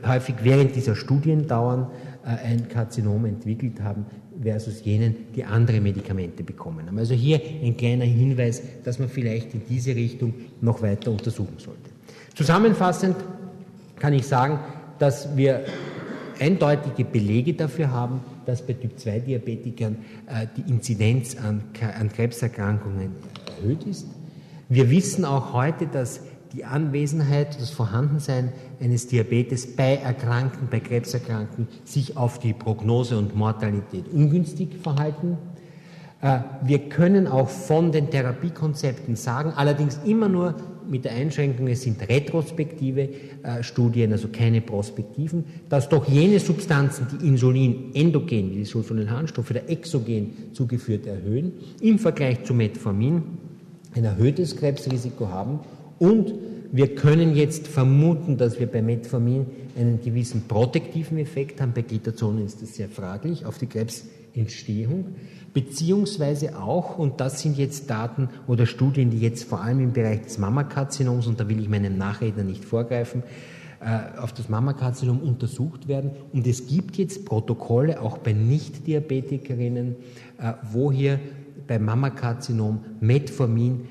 häufig 0.06 0.36
während 0.42 0.76
dieser 0.76 0.94
Studiendauern 0.94 1.88
äh, 2.24 2.46
ein 2.46 2.68
Karzinom 2.68 3.24
entwickelt 3.24 3.80
haben 3.82 4.06
versus 4.40 4.84
jenen, 4.84 5.32
die 5.34 5.44
andere 5.44 5.80
Medikamente 5.80 6.44
bekommen 6.44 6.86
haben. 6.86 6.98
Also 6.98 7.14
hier 7.14 7.40
ein 7.62 7.76
kleiner 7.76 8.04
Hinweis, 8.04 8.62
dass 8.84 8.98
man 8.98 9.08
vielleicht 9.08 9.54
in 9.54 9.62
diese 9.68 9.96
Richtung 9.96 10.34
noch 10.60 10.82
weiter 10.82 11.10
untersuchen 11.10 11.58
sollte. 11.58 11.90
Zusammenfassend 12.36 13.16
kann 13.96 14.12
ich 14.12 14.26
sagen, 14.26 14.60
dass 15.00 15.36
wir 15.36 15.64
eindeutige 16.40 17.04
Belege 17.04 17.54
dafür 17.54 17.90
haben, 17.90 18.20
dass 18.46 18.62
bei 18.62 18.74
Typ-2-Diabetikern 18.74 19.96
äh, 20.26 20.46
die 20.56 20.70
Inzidenz 20.70 21.36
an, 21.36 21.62
an 21.98 22.08
Krebserkrankungen 22.10 23.12
erhöht 23.60 23.84
ist. 23.84 24.06
Wir 24.68 24.90
wissen 24.90 25.24
auch 25.24 25.52
heute, 25.52 25.86
dass 25.86 26.20
die 26.52 26.64
Anwesenheit, 26.64 27.60
das 27.60 27.70
Vorhandensein 27.70 28.52
eines 28.80 29.06
Diabetes 29.06 29.76
bei 29.76 29.96
Erkrankten, 29.96 30.68
bei 30.70 30.80
Krebserkrankten 30.80 31.68
sich 31.84 32.16
auf 32.16 32.38
die 32.38 32.52
Prognose 32.52 33.18
und 33.18 33.34
Mortalität 33.36 34.08
ungünstig 34.08 34.76
verhalten. 34.82 35.36
Äh, 36.20 36.40
wir 36.62 36.88
können 36.88 37.26
auch 37.26 37.48
von 37.48 37.92
den 37.92 38.10
Therapiekonzepten 38.10 39.16
sagen, 39.16 39.52
allerdings 39.56 40.00
immer 40.04 40.28
nur 40.28 40.54
mit 40.90 41.04
der 41.04 41.12
Einschränkung, 41.12 41.68
es 41.68 41.82
sind 41.82 42.08
retrospektive 42.08 43.08
äh, 43.42 43.62
Studien, 43.62 44.12
also 44.12 44.28
keine 44.28 44.60
prospektiven, 44.60 45.44
dass 45.68 45.88
doch 45.88 46.08
jene 46.08 46.40
Substanzen, 46.40 47.06
die 47.12 47.26
Insulin 47.26 47.90
endogen, 47.94 48.50
wie 48.50 48.56
die 48.56 48.64
Sulfonylharnstoffe 48.64 49.50
oder 49.50 49.68
exogen 49.68 50.30
zugeführt 50.52 51.06
erhöhen, 51.06 51.52
im 51.80 51.98
Vergleich 51.98 52.44
zu 52.44 52.54
Metformin 52.54 53.22
ein 53.94 54.04
erhöhtes 54.04 54.56
Krebsrisiko 54.56 55.28
haben 55.28 55.60
und 55.98 56.34
wir 56.70 56.94
können 56.94 57.34
jetzt 57.34 57.66
vermuten, 57.66 58.36
dass 58.36 58.60
wir 58.60 58.66
bei 58.66 58.82
Metformin 58.82 59.46
einen 59.76 60.00
gewissen 60.02 60.42
protektiven 60.46 61.18
Effekt 61.18 61.60
haben. 61.60 61.72
Bei 61.74 61.82
Glitazonen 61.82 62.44
ist 62.44 62.60
das 62.60 62.74
sehr 62.74 62.88
fraglich 62.88 63.46
auf 63.46 63.58
die 63.58 63.66
Krebsentstehung. 64.32 65.16
Beziehungsweise 65.54 66.58
auch, 66.58 66.98
und 66.98 67.20
das 67.20 67.40
sind 67.40 67.56
jetzt 67.56 67.90
Daten 67.90 68.28
oder 68.46 68.66
Studien, 68.66 69.10
die 69.10 69.18
jetzt 69.18 69.44
vor 69.44 69.62
allem 69.62 69.80
im 69.80 69.92
Bereich 69.92 70.22
des 70.22 70.38
Mammakarzinoms, 70.38 71.26
und 71.26 71.40
da 71.40 71.48
will 71.48 71.60
ich 71.60 71.68
meinem 71.68 71.96
Nachredner 71.96 72.44
nicht 72.44 72.64
vorgreifen, 72.64 73.22
äh, 73.80 74.18
auf 74.18 74.32
das 74.32 74.48
Mammakarzinom 74.48 75.20
untersucht 75.20 75.88
werden. 75.88 76.10
Und 76.32 76.46
es 76.46 76.66
gibt 76.66 76.96
jetzt 76.96 77.24
Protokolle, 77.24 78.00
auch 78.00 78.18
bei 78.18 78.32
Nicht-Diabetikerinnen, 78.32 79.96
äh, 80.38 80.52
wo 80.70 80.92
hier 80.92 81.18
beim 81.66 81.84
Mammakarzinom 81.84 82.84
Metformin 83.00 83.86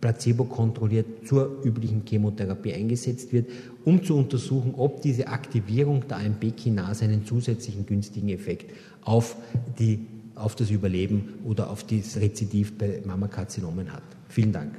placebo 0.00 0.44
kontrolliert 0.44 1.26
zur 1.26 1.64
üblichen 1.64 2.02
Chemotherapie 2.06 2.72
eingesetzt 2.74 3.32
wird, 3.32 3.50
um 3.86 4.02
zu 4.02 4.16
untersuchen, 4.16 4.74
ob 4.76 5.00
diese 5.00 5.28
Aktivierung 5.28 6.06
der 6.08 6.18
AMP-Kinase 6.18 7.04
einen 7.04 7.24
zusätzlichen 7.24 7.86
günstigen 7.86 8.28
Effekt 8.28 8.72
auf, 9.02 9.36
die, 9.78 10.04
auf 10.34 10.56
das 10.56 10.70
Überleben 10.70 11.34
oder 11.44 11.70
auf 11.70 11.84
das 11.84 12.16
Rezidiv 12.16 12.76
bei 12.76 13.00
Mammakarzinomen 13.04 13.92
hat. 13.92 14.02
Vielen 14.28 14.52
Dank. 14.52 14.72